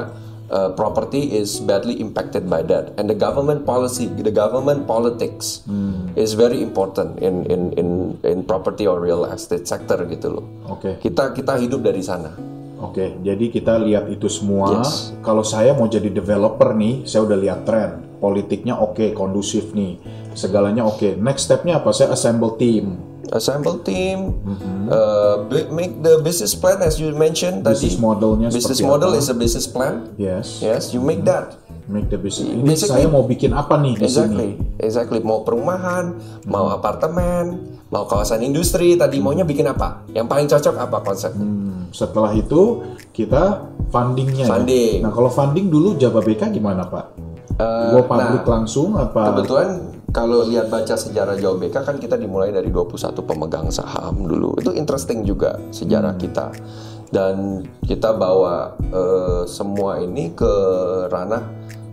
uh, 0.50 0.74
property 0.74 1.34
is 1.34 1.62
badly 1.62 1.98
impacted 1.98 2.46
by 2.46 2.62
that 2.62 2.94
and 2.98 3.10
the 3.10 3.18
government 3.18 3.64
policy 3.64 4.10
the 4.20 4.34
government 4.34 4.86
politics 4.86 5.62
Hmm. 5.70 6.10
is 6.18 6.34
very 6.34 6.60
important 6.60 7.18
in 7.22 7.46
in 7.48 7.74
in 7.78 7.90
in 8.26 8.42
property 8.44 8.90
or 8.90 8.98
real 9.00 9.26
estate 9.30 9.66
sector 9.66 10.02
gitu 10.10 10.42
loh 10.42 10.46
Oke. 10.68 10.98
kita 11.00 11.32
kita 11.34 11.58
hidup 11.58 11.82
dari 11.82 12.02
sana 12.02 12.34
Oke, 12.80 13.20
jadi 13.20 13.52
kita 13.52 13.76
lihat 13.76 14.08
itu 14.08 14.32
semua. 14.32 14.80
Yes. 14.80 15.12
Kalau 15.20 15.44
saya 15.44 15.76
mau 15.76 15.92
jadi 15.92 16.08
developer 16.08 16.72
nih, 16.72 17.04
saya 17.04 17.28
udah 17.28 17.36
lihat 17.36 17.68
tren, 17.68 18.08
politiknya 18.24 18.80
oke, 18.80 19.12
kondusif 19.12 19.76
nih, 19.76 20.00
segalanya 20.32 20.88
oke. 20.88 21.20
Next 21.20 21.52
stepnya 21.52 21.84
apa? 21.84 21.92
Saya 21.92 22.16
assemble 22.16 22.56
team. 22.56 23.09
Assemble 23.32 23.78
team 23.80 24.34
uh, 24.88 25.46
bi- 25.46 25.70
make 25.70 26.00
the 26.00 26.18
business 26.20 26.54
plan 26.54 26.80
as 26.80 26.98
you 26.98 27.10
mentioned 27.12 27.62
Business 27.62 27.94
tadi 27.94 28.02
modelnya 28.02 28.48
business 28.50 28.80
model 28.80 29.12
apa? 29.12 29.20
is 29.20 29.28
a 29.28 29.36
business 29.36 29.66
plan 29.66 30.10
Yes. 30.16 30.60
yes 30.60 30.92
you 30.92 31.00
make 31.00 31.22
that 31.24 31.58
Make 31.90 32.14
the 32.14 32.22
business. 32.22 32.54
Ini 32.54 32.62
Basically- 32.62 33.02
saya 33.02 33.10
mau 33.10 33.26
bikin 33.26 33.50
apa 33.50 33.74
nih 33.82 33.98
di 33.98 34.06
Exactly, 34.06 34.54
sini? 34.54 34.78
exactly. 34.78 35.26
Mau 35.26 35.42
perumahan, 35.42 36.22
mau 36.46 36.70
apartemen, 36.70 37.66
mau 37.90 38.06
kawasan 38.06 38.46
industri. 38.46 38.94
Tadi 38.94 39.18
maunya 39.18 39.42
bikin 39.42 39.66
apa? 39.66 40.06
Yang 40.14 40.26
paling 40.30 40.48
cocok 40.54 40.76
apa 40.78 40.98
konsep? 41.02 41.34
Hmm, 41.34 41.90
setelah 41.90 42.30
itu 42.38 42.86
kita 43.10 43.74
fundingnya. 43.90 44.46
ya. 44.46 44.54
Funding. 44.54 45.02
Nah 45.02 45.10
kalau 45.10 45.34
funding 45.34 45.74
dulu 45.74 45.98
Jababeka 45.98 46.54
gimana 46.54 46.86
Pak? 46.86 47.06
Eh, 47.58 47.90
Go 47.90 48.06
public 48.06 48.46
nah, 48.46 48.50
langsung 48.54 48.94
apa? 48.94 49.34
Kebetulan 49.34 49.68
kalau 50.10 50.46
lihat 50.46 50.74
baca 50.74 50.98
sejarah 50.98 51.38
Jawa 51.38 51.56
BK 51.62 51.76
kan 51.86 51.98
kita 52.02 52.18
dimulai 52.18 52.50
dari 52.50 52.74
21 52.74 53.14
pemegang 53.22 53.70
saham 53.70 54.26
dulu. 54.26 54.58
Itu 54.58 54.74
interesting 54.74 55.22
juga 55.22 55.58
sejarah 55.70 56.18
kita. 56.18 56.50
Dan 57.10 57.66
kita 57.86 58.14
bawa 58.14 58.78
eh, 58.78 59.42
semua 59.50 59.98
ini 60.02 60.34
ke 60.34 60.54
ranah 61.10 61.44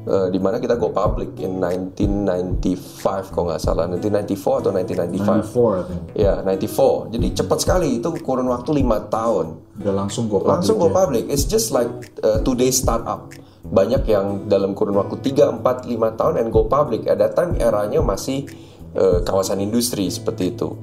eh, 0.05 0.29
di 0.29 0.37
mana 0.41 0.61
kita 0.61 0.77
go 0.77 0.93
public 0.93 1.41
in 1.41 1.57
1995 1.61 3.33
kalau 3.33 3.49
nggak 3.49 3.61
salah 3.61 3.89
1994 3.89 4.61
atau 4.61 4.71
1995 4.77 5.57
94 5.57 5.81
I 5.81 5.85
think. 5.89 6.03
Ya, 6.17 6.35
94. 6.45 7.17
Jadi 7.17 7.27
cepat 7.33 7.59
sekali 7.65 7.89
itu 8.01 8.09
kurun 8.21 8.49
waktu 8.49 8.71
lima 8.77 9.09
tahun. 9.09 9.61
Udah 9.81 9.95
langsung 10.05 10.29
go 10.29 10.41
public. 10.41 10.53
Langsung 10.61 10.77
go 10.81 10.89
ya. 10.89 10.95
public. 11.05 11.25
It's 11.33 11.49
just 11.49 11.73
like 11.73 11.89
uh, 12.25 12.41
today's 12.45 12.81
startup. 12.81 13.29
Banyak 13.67 14.03
yang 14.07 14.27
dalam 14.47 14.73
kurun 14.73 14.97
waktu 14.99 15.19
3, 15.21 15.63
4, 15.63 15.87
5 15.91 16.19
tahun 16.19 16.35
and 16.39 16.49
go 16.55 16.67
public. 16.71 17.07
At 17.11 17.19
that 17.19 17.35
time 17.35 17.59
eranya 17.59 18.01
masih 18.01 18.47
eh, 18.95 19.19
kawasan 19.27 19.59
industri 19.63 20.07
seperti 20.09 20.55
itu. 20.55 20.75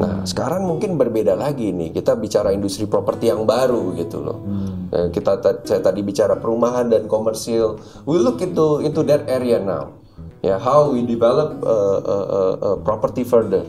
Nah, 0.00 0.24
sekarang 0.24 0.64
mungkin 0.64 0.96
berbeda 0.96 1.36
lagi 1.36 1.76
nih. 1.76 1.92
Kita 1.92 2.16
bicara 2.16 2.56
industri 2.56 2.88
properti 2.88 3.28
yang 3.28 3.44
baru 3.44 3.92
gitu 4.00 4.22
loh. 4.24 4.38
Eh, 4.90 5.08
kita 5.12 5.42
ta- 5.42 5.60
saya 5.60 5.84
tadi 5.84 6.00
bicara 6.00 6.40
perumahan 6.40 6.88
dan 6.88 7.04
komersil. 7.04 7.76
We 8.08 8.16
look 8.16 8.40
into 8.40 8.80
into 8.80 9.04
that 9.10 9.28
area 9.28 9.60
now. 9.60 10.00
Ya, 10.40 10.56
how 10.56 10.88
we 10.88 11.04
develop 11.04 11.60
uh, 11.60 12.00
uh, 12.00 12.26
uh, 12.26 12.54
uh, 12.64 12.76
property 12.80 13.28
further. 13.28 13.60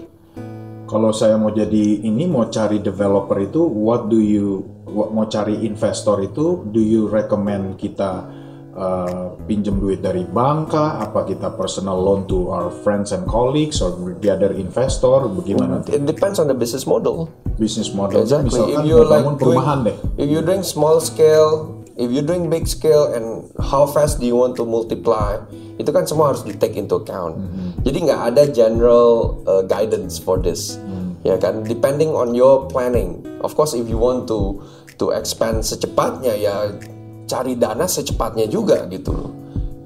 Kalau 0.87 1.11
saya 1.11 1.35
mau 1.35 1.51
jadi 1.51 2.03
ini 2.03 2.27
mau 2.27 2.47
cari 2.47 2.79
developer 2.79 3.35
itu, 3.43 3.59
what 3.63 4.07
do 4.07 4.19
you 4.23 4.63
what- 4.87 5.11
mau 5.11 5.27
cari 5.27 5.67
investor 5.67 6.23
itu, 6.23 6.63
do 6.71 6.79
you 6.79 7.11
recommend 7.11 7.75
kita 7.75 8.23
uh, 8.73 9.35
pinjam 9.45 9.79
duit 9.79 9.99
dari 9.99 10.23
bank 10.23 10.71
kah? 10.71 10.99
Apa 10.99 11.27
kita 11.27 11.53
personal 11.55 11.97
loan 11.97 12.27
to 12.27 12.51
our 12.51 12.71
friends 12.83 13.11
and 13.11 13.27
colleagues 13.27 13.79
or 13.79 13.91
the 14.19 14.29
other 14.31 14.51
investor? 14.53 15.27
Bagaimana 15.27 15.83
It 15.87 16.03
depends 16.03 16.39
on 16.39 16.47
the 16.47 16.55
business 16.55 16.87
model. 16.87 17.27
bisnis 17.55 17.93
modelnya? 17.93 18.41
Exactly. 18.41 18.47
Misalkan 18.49 18.73
If 18.73 18.81
you're 18.89 19.05
like 19.05 19.25
doing, 19.27 19.37
perumahan 19.37 19.77
deh. 19.85 19.95
if 20.17 20.27
you're 20.27 20.45
doing 20.45 20.65
small 20.65 20.97
scale, 20.97 21.77
if 21.93 22.09
you're 22.09 22.25
doing 22.25 22.49
big 22.49 22.65
scale, 22.65 23.13
and 23.13 23.45
how 23.61 23.85
fast 23.85 24.17
do 24.17 24.25
you 24.25 24.33
want 24.33 24.57
to 24.57 24.65
multiply, 24.65 25.37
itu 25.77 25.93
kan 25.93 26.09
semua 26.09 26.33
harus 26.33 26.41
di 26.41 26.57
take 26.57 26.73
into 26.73 26.97
account. 26.97 27.37
Jadi 27.85 28.09
nggak 28.09 28.21
ada 28.33 28.43
general 28.49 29.37
uh, 29.45 29.61
guidance 29.61 30.17
for 30.17 30.41
this, 30.41 30.81
ya 31.21 31.37
kan? 31.37 31.61
Depending 31.61 32.17
on 32.17 32.33
your 32.33 32.65
planning. 32.65 33.21
Of 33.45 33.53
course, 33.53 33.77
if 33.77 33.85
you 33.85 34.01
want 34.01 34.25
to 34.25 34.61
to 34.97 35.13
expand 35.13 35.61
secepatnya, 35.61 36.33
ya 36.33 36.73
cari 37.31 37.55
dana 37.55 37.87
secepatnya 37.87 38.51
juga 38.51 38.83
gitu 38.91 39.15
loh. 39.15 39.31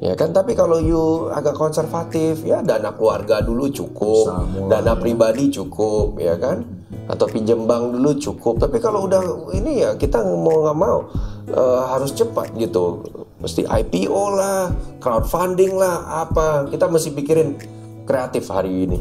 Ya 0.04 0.14
kan, 0.14 0.36
tapi 0.36 0.54
kalau 0.54 0.78
you 0.78 1.32
agak 1.34 1.56
konservatif, 1.58 2.44
ya 2.46 2.60
dana 2.62 2.94
keluarga 2.94 3.42
dulu 3.42 3.72
cukup, 3.72 4.28
mulai, 4.54 4.70
dana 4.70 4.94
pribadi 4.98 5.50
cukup, 5.50 6.20
ya 6.20 6.36
kan? 6.36 6.62
Atau 7.10 7.26
pinjem 7.32 7.66
bank 7.66 7.96
dulu 7.96 8.14
cukup. 8.20 8.60
Tapi 8.60 8.78
kalau 8.84 9.08
udah 9.08 9.50
ini 9.56 9.82
ya 9.82 9.98
kita 9.98 10.22
mau 10.22 10.68
nggak 10.68 10.78
mau 10.78 11.10
eh, 11.48 11.82
harus 11.90 12.12
cepat 12.12 12.54
gitu. 12.60 13.02
Mesti 13.40 13.66
IPO 13.66 14.24
lah, 14.36 14.70
crowdfunding 15.00 15.74
lah, 15.74 16.28
apa. 16.28 16.68
Kita 16.70 16.86
mesti 16.92 17.10
pikirin 17.16 17.58
kreatif 18.06 18.52
hari 18.52 18.86
ini. 18.86 19.00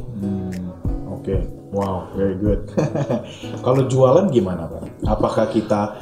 Oke, 1.11 1.37
wow, 1.75 2.07
very 2.15 2.39
good. 2.39 2.71
Kalau 3.67 3.83
jualan 3.91 4.31
gimana 4.31 4.71
pak? 4.71 4.87
Apakah 5.11 5.51
kita 5.51 5.99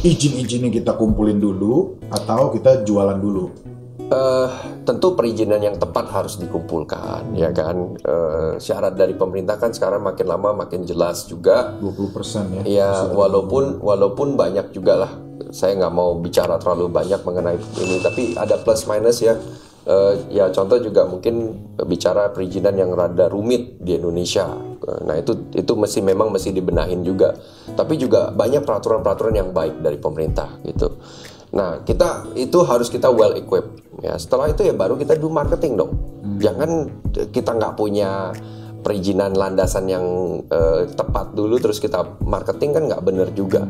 izin-izinnya 0.00 0.72
kita 0.72 0.96
kumpulin 0.96 1.36
dulu 1.36 2.00
atau 2.08 2.48
kita 2.56 2.82
jualan 2.88 3.20
dulu? 3.20 3.70
Eh, 4.10 4.48
tentu 4.82 5.14
perizinan 5.14 5.62
yang 5.62 5.78
tepat 5.78 6.10
harus 6.10 6.34
dikumpulkan, 6.34 7.30
ya 7.38 7.54
kan. 7.54 7.94
Eh, 7.94 8.52
syarat 8.58 8.98
dari 8.98 9.14
pemerintah 9.14 9.54
kan 9.54 9.70
sekarang 9.70 10.02
makin 10.02 10.26
lama 10.26 10.66
makin 10.66 10.82
jelas 10.82 11.30
juga. 11.30 11.78
20% 11.78 12.50
ya? 12.50 12.62
Ya, 12.66 12.90
walaupun 13.14 13.78
walaupun 13.78 14.34
banyak 14.34 14.74
juga 14.74 15.06
lah. 15.06 15.12
Saya 15.54 15.78
nggak 15.78 15.94
mau 15.94 16.18
bicara 16.18 16.58
terlalu 16.58 16.90
banyak 16.90 17.22
mengenai 17.22 17.58
ini, 17.78 18.02
tapi 18.02 18.34
ada 18.34 18.58
plus 18.58 18.82
minus 18.90 19.22
ya. 19.22 19.38
Eh, 19.90 20.14
ya 20.38 20.46
contoh 20.54 20.78
juga 20.78 21.02
mungkin 21.02 21.50
bicara 21.82 22.30
perizinan 22.30 22.78
yang 22.78 22.94
rada 22.94 23.26
rumit 23.26 23.82
di 23.82 23.98
Indonesia. 23.98 24.46
Eh, 24.86 25.00
Nah 25.02 25.18
itu 25.18 25.50
itu 25.50 25.72
mesti 25.74 25.98
memang 25.98 26.30
mesti 26.30 26.54
dibenahin 26.54 27.02
juga. 27.02 27.34
Tapi 27.74 27.98
juga 27.98 28.30
banyak 28.30 28.62
peraturan-peraturan 28.62 29.34
yang 29.34 29.50
baik 29.50 29.82
dari 29.82 29.98
pemerintah 29.98 30.62
gitu. 30.62 30.94
Nah 31.58 31.82
kita 31.82 32.30
itu 32.38 32.62
harus 32.62 32.86
kita 32.86 33.10
well 33.10 33.34
equipped. 33.34 33.82
Ya 33.98 34.14
setelah 34.14 34.54
itu 34.54 34.62
ya 34.62 34.70
baru 34.78 34.94
kita 34.94 35.18
do 35.18 35.26
marketing 35.26 35.74
dong. 35.74 35.92
Jangan 36.38 36.70
kita 37.34 37.50
nggak 37.58 37.74
punya 37.74 38.30
perizinan 38.86 39.34
landasan 39.34 39.90
yang 39.90 40.06
eh, 40.46 40.86
tepat 40.94 41.34
dulu 41.34 41.58
terus 41.58 41.82
kita 41.82 42.22
marketing 42.22 42.78
kan 42.78 42.82
nggak 42.86 43.02
bener 43.02 43.28
juga. 43.34 43.66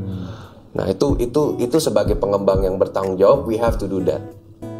Nah 0.76 0.84
itu 0.84 1.16
itu 1.16 1.56
itu 1.56 1.80
sebagai 1.80 2.20
pengembang 2.20 2.60
yang 2.60 2.76
bertanggung 2.76 3.16
jawab 3.16 3.48
we 3.48 3.56
have 3.56 3.80
to 3.80 3.88
do 3.88 4.04
that. 4.04 4.20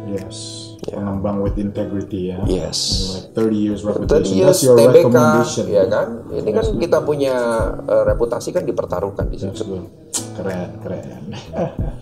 Yes. 0.05 0.70
Pengembang 0.83 1.39
with 1.39 1.55
integrity 1.55 2.33
ya. 2.33 2.41
Yes. 2.43 2.77
Like 3.13 3.37
30 3.37 3.53
years 3.55 3.81
30 3.81 4.01
reputation. 4.01 4.33
years 4.35 4.49
That's 4.51 4.63
your 4.63 4.75
TBK, 4.75 4.95
recommendation. 4.97 5.65
ya 5.69 5.83
kan? 5.85 6.07
Ini 6.27 6.49
kan 6.49 6.65
kita 6.75 6.97
punya 7.01 7.35
eh, 7.79 8.03
reputasi 8.03 8.49
kan 8.49 8.63
dipertaruhkan 8.63 9.29
di 9.29 9.37
That's 9.37 9.61
situ. 9.61 9.77
good. 9.77 9.85
Keren, 10.33 10.69
keren. 10.81 11.23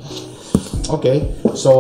Oke, 0.96 1.14
so 1.54 1.74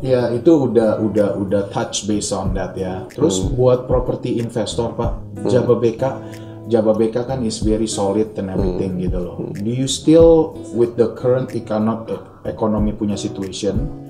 ya 0.00 0.30
itu 0.30 0.50
udah 0.66 0.98
udah 0.98 1.36
udah 1.36 1.62
touch 1.68 2.06
based 2.06 2.32
on 2.32 2.50
that 2.52 2.74
ya. 2.74 3.06
Terus 3.06 3.38
Hmm. 3.38 3.52
buat 3.52 3.84
property 3.84 4.36
investor 4.36 4.90
Pak, 4.92 5.44
Jababeka 5.44 6.18
Jababeka 6.64 7.22
kan 7.22 7.42
is 7.42 7.58
very 7.58 7.86
solid 7.86 8.32
and 8.34 8.48
everything 8.48 8.96
Hmm. 8.96 9.02
gitu 9.02 9.18
loh. 9.20 9.36
Do 9.52 9.68
you 9.68 9.84
still 9.84 10.54
with 10.72 10.94
the 10.94 11.12
current 11.12 11.52
econo- 11.52 12.06
ekonomi 12.42 12.90
punya 12.92 13.14
situation, 13.14 14.01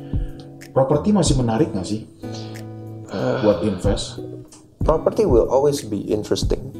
properti 0.72 1.12
masih 1.12 1.36
menarik 1.36 1.70
nggak 1.70 1.86
sih 1.86 2.08
buat 3.44 3.60
invest? 3.62 4.18
Property 4.82 5.22
will 5.28 5.46
always 5.46 5.84
be 5.86 6.02
interesting, 6.10 6.74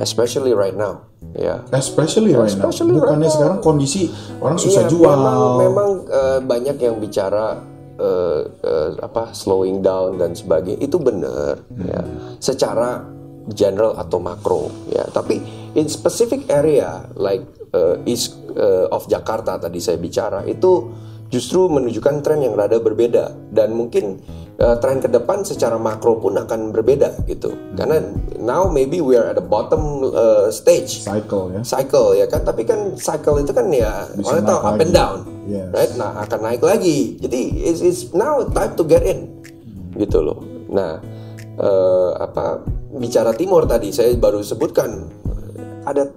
especially 0.00 0.56
right 0.56 0.72
now. 0.72 1.04
Ya. 1.36 1.60
Especially 1.68 2.32
right 2.32 2.48
Especially 2.48 2.96
now. 2.96 3.04
Bukannya 3.04 3.28
right 3.28 3.28
now. 3.28 3.36
sekarang 3.36 3.58
kondisi 3.60 4.08
orang 4.40 4.56
susah 4.56 4.88
Iya, 4.88 4.92
jual. 4.94 5.12
Memang, 5.20 5.52
memang 5.60 5.90
eh, 6.08 6.40
banyak 6.40 6.76
yang 6.80 6.96
bicara 6.96 7.60
eh, 8.00 8.40
eh, 8.64 8.90
apa 9.04 9.36
slowing 9.36 9.84
down 9.84 10.16
dan 10.16 10.32
sebagainya 10.32 10.80
itu 10.80 10.96
benar 11.00 11.60
ya 11.76 12.00
secara 12.40 13.04
general 13.52 13.96
atau 13.96 14.18
makro 14.20 14.68
ya 14.90 15.04
tapi 15.12 15.40
in 15.76 15.88
specific 15.88 16.48
area 16.52 17.04
like 17.16 17.44
eh, 17.72 17.96
east 18.08 18.36
eh, 18.52 18.86
of 18.88 19.08
Jakarta 19.08 19.56
tadi 19.60 19.80
saya 19.80 19.96
bicara 19.96 20.44
itu 20.44 20.88
justru 21.30 21.66
menunjukkan 21.66 22.22
tren 22.22 22.42
yang 22.42 22.54
rada 22.54 22.78
berbeda. 22.78 23.34
Dan 23.50 23.74
mungkin 23.74 24.20
eh, 24.58 24.76
tren 24.78 25.02
ke 25.02 25.08
depan 25.10 25.42
secara 25.42 25.76
makro 25.76 26.18
pun 26.18 26.38
akan 26.38 26.70
berbeda 26.70 27.26
gitu. 27.26 27.54
Karena 27.74 28.02
now 28.38 28.70
maybe 28.70 29.02
we 29.02 29.18
are 29.18 29.30
at 29.30 29.36
the 29.38 29.44
bottom 29.44 30.06
eh, 30.06 30.48
stage. 30.54 31.02
Cycle 31.02 31.54
ya. 31.54 31.60
cycle 31.66 32.14
ya 32.14 32.26
kan? 32.30 32.42
Tapi 32.46 32.62
kan 32.62 32.94
cycle 32.96 33.42
itu 33.42 33.52
kan 33.52 33.66
ya 33.72 34.06
Bisa 34.14 34.36
orang 34.36 34.44
tahu 34.46 34.60
up 34.62 34.80
and 34.82 34.92
down. 34.94 35.18
Yes. 35.46 35.70
right? 35.70 35.92
Nah 35.94 36.22
akan 36.26 36.38
naik 36.42 36.62
lagi. 36.62 37.18
Jadi 37.18 37.40
it's, 37.66 37.80
it's 37.82 38.02
now 38.14 38.42
time 38.50 38.74
to 38.74 38.82
get 38.86 39.02
in. 39.02 39.30
Gitu 39.94 40.18
loh. 40.22 40.42
Nah 40.70 40.98
eh, 41.58 42.10
apa 42.20 42.62
bicara 42.96 43.36
timur 43.36 43.68
tadi 43.68 43.92
saya 43.92 44.12
baru 44.16 44.40
sebutkan 44.40 45.08
ada 45.86 46.10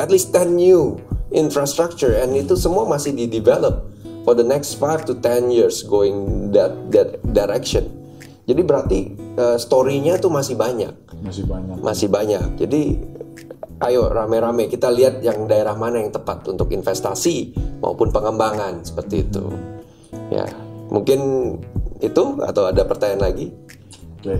at 0.00 0.10
least 0.10 0.34
10 0.34 0.58
new 0.58 0.98
infrastructure 1.30 2.14
and 2.18 2.34
itu 2.34 2.58
semua 2.58 2.86
masih 2.86 3.14
di 3.14 3.30
develop 3.30 3.86
for 4.24 4.34
the 4.34 4.42
next 4.42 4.80
5 4.80 5.04
to 5.04 5.12
10 5.20 5.52
years 5.52 5.84
going 5.84 6.50
that 6.50 6.72
that 6.90 7.20
direction 7.22 7.86
jadi 8.44 8.60
berarti 8.60 9.00
eh, 9.36 9.56
story-nya 9.56 10.20
tuh 10.20 10.28
masih 10.28 10.56
banyak 10.56 10.92
Masih 11.24 11.48
banyak. 11.48 11.76
masih 11.80 12.08
banyak. 12.12 12.60
Jadi 12.60 13.00
ayo 13.80 14.12
rame-rame 14.12 14.68
kita 14.68 14.92
lihat 14.92 15.24
yang 15.24 15.48
daerah 15.48 15.72
mana 15.72 16.04
yang 16.04 16.12
tepat 16.12 16.44
untuk 16.44 16.68
investasi 16.68 17.56
maupun 17.80 18.12
pengembangan 18.12 18.84
seperti 18.84 19.24
itu. 19.24 19.48
Ya, 20.28 20.44
mungkin 20.92 21.20
itu 22.04 22.22
atau 22.44 22.68
ada 22.68 22.84
pertanyaan 22.84 23.32
lagi? 23.32 23.48
Oke. 24.20 24.36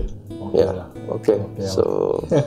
Ya, 0.53 0.69
oke. 1.09 1.35
So, 1.65 1.83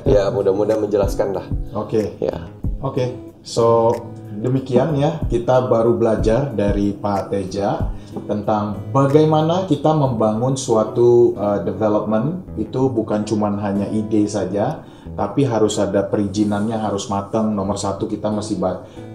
ya 0.07 0.31
mudah-mudahan 0.31 0.79
menjelaskan 0.79 1.35
lah. 1.35 1.47
Oke. 1.75 2.15
Ya. 2.23 2.47
Oke. 2.79 3.11
So 3.43 3.91
demikian 4.39 4.95
ya 4.97 5.19
kita 5.27 5.67
baru 5.67 5.99
belajar 5.99 6.55
dari 6.55 6.95
Pak 6.95 7.35
Teja 7.35 7.91
tentang 8.27 8.91
bagaimana 8.95 9.67
kita 9.69 9.93
membangun 9.93 10.55
suatu 10.57 11.35
uh, 11.37 11.61
development. 11.63 12.59
Itu 12.59 12.91
bukan 12.91 13.27
cuma 13.27 13.51
hanya 13.63 13.87
ide 13.91 14.27
saja 14.27 14.83
tapi 15.17 15.43
harus 15.49 15.81
ada 15.81 16.05
perizinannya 16.05 16.77
harus 16.79 17.09
matang 17.09 17.57
nomor 17.57 17.81
satu 17.81 18.05
kita 18.05 18.29
mesti 18.29 18.61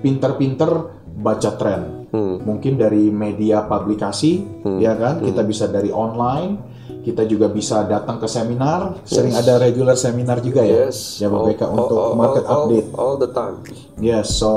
pinter-pinter 0.01 0.71
baca 1.13 1.53
tren 1.53 2.09
mungkin 2.43 2.77
dari 2.77 3.09
media 3.13 3.65
publikasi 3.65 4.45
ya 4.81 4.97
kan? 4.97 5.21
Kita 5.21 5.41
bisa 5.45 5.69
dari 5.69 5.89
online 5.93 6.73
kita 7.03 7.27
juga 7.27 7.51
bisa 7.51 7.83
datang 7.83 8.15
ke 8.15 8.27
seminar. 8.31 9.03
Sering 9.03 9.36
ada 9.36 9.59
regular 9.59 9.99
seminar 9.99 10.39
juga 10.39 10.63
ya? 10.63 10.88
Yes. 10.88 11.19
BK 11.19 11.62
All- 11.67 11.75
untuk 11.75 11.99
all- 11.99 12.15
market 12.15 12.43
all- 12.47 12.65
update. 12.65 12.88
all 12.95 13.15
the 13.19 13.29
time. 13.36 13.59
Yes, 13.99 14.31
so 14.39 14.51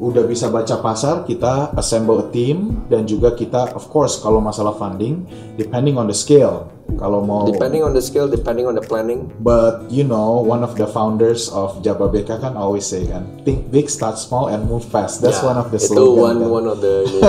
udah 0.00 0.22
bisa 0.22 0.46
baca 0.46 0.78
pasar, 0.78 1.22
kita 1.22 1.74
assemble 1.74 2.18
a 2.18 2.28
team 2.28 2.86
dan 2.86 3.02
juga 3.02 3.32
kita 3.32 3.74
of 3.74 3.86
course 3.86 4.18
kalau 4.18 4.38
masalah 4.38 4.72
funding 4.72 5.26
depending 5.54 5.94
on 5.94 6.06
the 6.06 6.14
scale. 6.14 6.70
Kalau 6.88 7.20
mau 7.20 7.44
Depending 7.44 7.84
on 7.84 7.92
the 7.92 8.00
scale, 8.00 8.24
depending 8.26 8.64
on 8.64 8.72
the 8.72 8.80
planning. 8.80 9.28
But 9.38 9.92
you 9.92 10.02
know, 10.02 10.40
one 10.40 10.64
of 10.64 10.72
the 10.72 10.88
founders 10.88 11.52
of 11.52 11.84
Jababeka 11.84 12.40
kan 12.40 12.56
always 12.56 12.88
say 12.88 13.04
kan, 13.04 13.28
think 13.44 13.68
big, 13.68 13.92
start 13.92 14.16
small, 14.16 14.48
and 14.48 14.64
move 14.64 14.80
fast. 14.82 15.20
That's 15.20 15.44
Ya, 15.44 15.52
one 15.52 15.60
of 15.60 15.68
the 15.68 15.76
itu 15.76 15.92
slogan. 15.92 16.16
one 16.16 16.38
kan. 16.40 16.48
one 16.48 16.66
of 16.66 16.78
the 16.80 16.94
ini. 17.04 17.20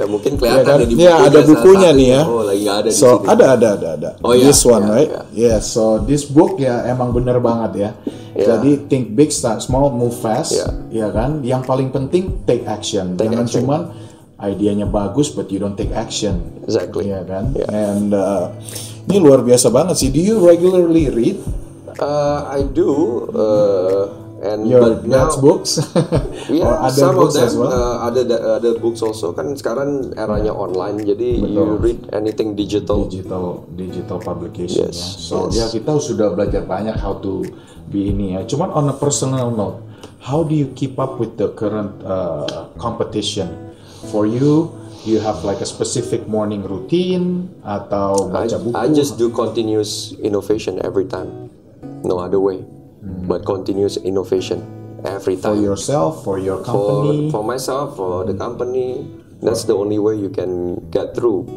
Ya, 0.00 0.06
mungkin 0.08 0.32
kelihatan 0.40 0.64
kan? 0.64 0.78
ya 0.80 0.86
di 0.88 0.94
Ya, 0.96 1.14
ada 1.20 1.36
salah 1.36 1.48
bukunya 1.52 1.90
satu. 1.92 1.98
nih 2.00 2.08
ya. 2.08 2.22
Oh, 2.24 2.42
lagi 2.42 2.64
ada 2.64 2.88
di 2.88 2.96
so 2.96 3.08
sini. 3.12 3.28
ada 3.28 3.44
ada 3.52 3.68
ada 3.76 3.88
ada. 3.92 4.10
Oh, 4.24 4.32
ya, 4.32 4.44
this 4.48 4.60
one 4.64 4.82
ya, 4.82 4.94
right? 4.96 5.10
ya. 5.12 5.22
Yeah. 5.36 5.58
So 5.60 5.82
this 6.00 6.24
book 6.24 6.56
ya 6.56 6.88
emang 6.88 7.12
bener 7.12 7.36
banget 7.38 7.72
ya. 7.76 7.90
Ya. 8.34 8.58
Jadi 8.58 8.90
think 8.90 9.14
big, 9.14 9.30
start 9.30 9.62
small, 9.62 9.94
move 9.94 10.12
fast. 10.12 10.52
Ya. 10.52 10.68
Ya 10.90 11.08
kan. 11.08 11.40
Yang 11.40 11.62
paling 11.64 11.88
penting 11.88 12.42
take 12.44 12.66
action. 12.66 13.14
Take 13.14 13.30
Jangan 13.30 13.46
action. 13.46 13.62
cuman 13.62 13.80
idenya 14.36 14.84
bagus 14.84 15.30
but 15.30 15.48
you 15.48 15.56
don't 15.56 15.78
take 15.78 15.94
action. 15.94 16.42
Exactly. 16.66 17.08
Iya 17.08 17.22
kan? 17.22 17.54
Ya. 17.54 17.66
And 17.70 18.10
uh, 18.10 18.50
ini 19.06 19.22
luar 19.22 19.40
biasa 19.40 19.70
banget 19.70 19.96
sih. 19.96 20.10
Do 20.10 20.18
you 20.18 20.42
regularly 20.42 21.08
read 21.08 21.38
Uh, 21.94 22.42
I 22.50 22.66
do, 22.66 22.90
uh, 23.30 24.10
and 24.42 24.66
your 24.66 24.82
but 24.82 25.06
now, 25.06 25.30
books? 25.38 25.78
Yeah, 26.50 26.66
Or 26.66 26.90
other 26.90 27.06
some 27.06 27.14
of 27.14 27.22
books 27.22 27.38
them 27.38 27.46
as 27.46 27.54
well? 27.54 27.70
uh, 27.70 28.10
ada 28.10 28.26
ada 28.58 28.70
books 28.76 28.98
also 28.98 29.30
kan 29.30 29.54
sekarang 29.54 30.10
eranya 30.18 30.50
online 30.50 31.06
jadi 31.06 31.38
you 31.38 31.54
Betul. 31.54 31.78
read 31.78 32.00
anything 32.10 32.58
digital. 32.58 33.06
digital 33.06 33.62
digital 33.78 34.18
publication 34.18 34.90
Yes, 34.90 34.98
ya. 34.98 35.06
So 35.22 35.36
yes. 35.48 35.54
ya 35.54 35.66
kita 35.70 36.02
sudah 36.02 36.34
belajar 36.34 36.66
banyak 36.66 36.98
how 36.98 37.14
to 37.22 37.46
be 37.94 38.10
ini 38.10 38.34
ya. 38.34 38.42
Cuman 38.42 38.74
on 38.74 38.90
a 38.90 38.96
personal 38.98 39.54
note, 39.54 39.78
how 40.18 40.42
do 40.42 40.58
you 40.58 40.74
keep 40.74 40.98
up 40.98 41.22
with 41.22 41.38
the 41.38 41.54
current 41.54 41.94
uh, 42.02 42.66
competition? 42.74 43.70
For 44.10 44.26
you, 44.26 44.74
you 45.06 45.22
have 45.22 45.46
like 45.46 45.62
a 45.62 45.68
specific 45.68 46.26
morning 46.26 46.66
routine 46.66 47.54
atau 47.62 48.34
I, 48.34 48.50
baca 48.50 48.56
buku? 48.58 48.74
I 48.74 48.90
just 48.90 49.14
do 49.14 49.30
continuous 49.30 50.10
innovation 50.18 50.82
every 50.82 51.06
time. 51.06 51.54
No 52.02 52.18
other 52.18 52.42
way, 52.42 52.66
but 53.30 53.46
continuous 53.46 53.96
innovation 54.02 54.60
every 55.06 55.38
for 55.38 55.54
time. 55.54 55.62
yourself, 55.62 56.26
for 56.26 56.36
your 56.42 56.60
for 56.60 56.66
company. 56.68 57.30
for 57.30 57.42
myself, 57.46 57.96
for 57.96 58.28
the 58.28 58.34
company, 58.36 59.06
that's 59.40 59.64
the 59.64 59.76
only 59.76 60.00
way 60.00 60.16
you 60.16 60.28
can 60.28 60.76
get 60.90 61.16
through 61.16 61.48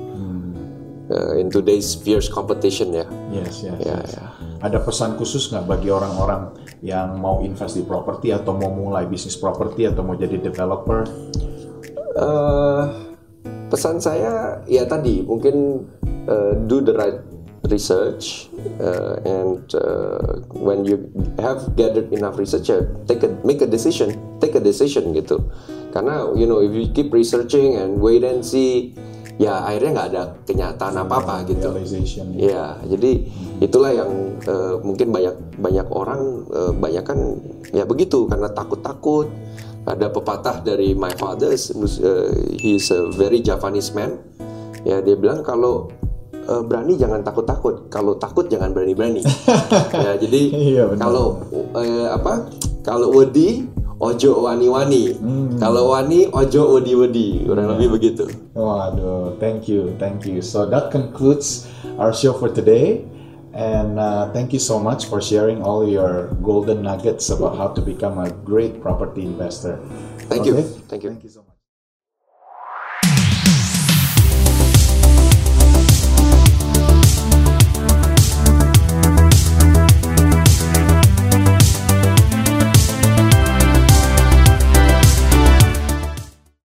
uh, 1.11 1.39
in 1.39 1.51
today's 1.51 1.95
fierce 1.95 2.27
competition. 2.27 2.93
Yeah, 2.93 3.09
yes, 3.31 3.63
yes. 3.63 3.79
yeah, 3.81 3.99
yes. 4.03 4.11
yeah. 4.17 4.29
Ada 4.63 4.81
pesan 4.81 5.15
khusus 5.15 5.53
nggak 5.53 5.69
bagi 5.69 5.93
orang-orang 5.93 6.55
yang 6.81 7.17
mau 7.21 7.45
invest 7.45 7.77
di 7.77 7.85
properti 7.85 8.33
atau 8.33 8.57
mau 8.57 8.73
mulai 8.73 9.05
bisnis 9.05 9.37
properti 9.37 9.85
atau 9.85 10.01
mau 10.01 10.17
jadi 10.17 10.37
developer? 10.41 11.05
Eh, 12.17 12.83
pesan 13.69 14.01
saya 14.01 14.63
ya 14.65 14.89
tadi 14.89 15.21
mungkin 15.21 15.85
uh, 16.25 16.57
do 16.65 16.81
the 16.81 16.95
right 16.95 17.19
research 17.69 18.49
uh, 18.81 19.21
and 19.21 19.61
uh, 19.75 20.41
when 20.55 20.81
you 20.87 21.05
have 21.37 21.75
gathered 21.75 22.09
enough 22.09 22.39
research 22.39 22.73
ya, 22.73 22.81
take 23.05 23.21
a 23.21 23.29
make 23.43 23.61
a 23.61 23.69
decision 23.69 24.15
take 24.39 24.55
a 24.55 24.63
decision 24.63 25.13
gitu 25.13 25.45
karena 25.91 26.31
you 26.33 26.47
know 26.47 26.63
if 26.63 26.71
you 26.71 26.89
keep 26.89 27.11
researching 27.13 27.75
and 27.77 27.99
wait 28.01 28.23
and 28.23 28.41
see 28.41 28.97
ya 29.37 29.61
akhirnya 29.63 29.91
nggak 29.93 30.09
ada 30.13 30.23
kenyataan 30.49 30.95
apa 30.97 31.15
apa 31.21 31.35
gitu 31.45 31.69
ya. 32.37 32.81
Jadi 32.89 33.11
itulah 33.61 33.93
yang 33.93 34.11
eh, 34.41 34.75
mungkin 34.81 35.13
banyak 35.13 35.35
banyak 35.61 35.87
orang 35.93 36.21
eh, 36.49 36.71
banyak 36.73 37.03
kan 37.05 37.19
ya 37.71 37.85
begitu 37.85 38.25
karena 38.25 38.49
takut-takut. 38.51 39.29
Ada 39.87 40.11
pepatah 40.11 40.67
dari 40.67 40.91
my 40.91 41.15
father, 41.15 41.55
eh, 41.55 41.57
he 42.59 42.75
is 42.75 42.91
a 42.91 43.07
very 43.07 43.39
Japanese 43.39 43.95
man. 43.95 44.19
Ya, 44.83 44.99
dia 44.99 45.15
bilang 45.15 45.47
kalau 45.47 45.87
berani 46.47 46.95
jangan 46.95 47.23
takut-takut, 47.23 47.87
kalau 47.87 48.15
takut 48.19 48.47
jangan 48.47 48.71
berani-berani. 48.75 49.23
ya, 50.07 50.15
jadi 50.19 50.41
Iya, 50.51 50.83
benar. 50.91 51.01
kalau 51.07 51.25
eh, 51.79 52.07
apa? 52.07 52.33
Kalau 52.83 53.15
wedi 53.15 53.67
ojo 53.99 54.45
wani-wani. 54.45 55.17
Kalau 55.57 55.93
wani 55.93 56.29
ojo 56.29 56.77
wedi-wedi. 56.77 57.45
Kurang 57.45 57.73
lebih 57.75 57.97
begitu. 57.97 58.25
Waduh, 58.53 59.37
thank 59.41 59.69
you, 59.69 59.93
thank 59.97 60.25
you. 60.25 60.41
So 60.41 60.65
that 60.69 60.89
concludes 60.93 61.65
our 61.97 62.13
show 62.13 62.33
for 62.33 62.49
today. 62.49 63.05
And 63.57 63.97
uh, 63.97 64.29
thank 64.37 64.53
you 64.53 64.61
so 64.61 64.77
much 64.77 65.09
for 65.09 65.17
sharing 65.17 65.65
all 65.65 65.81
your 65.81 66.29
golden 66.45 66.85
nuggets 66.85 67.33
about 67.33 67.57
how 67.57 67.73
to 67.73 67.81
become 67.81 68.21
a 68.21 68.29
great 68.45 68.85
property 68.85 69.25
investor. 69.25 69.81
Thank 70.29 70.45
you. 70.45 70.61
Okay? 70.61 70.67
Thank 70.85 71.03
you. 71.03 71.09
Thank 71.09 71.23
you 71.25 71.29
so 71.33 71.41
much. 71.41 71.46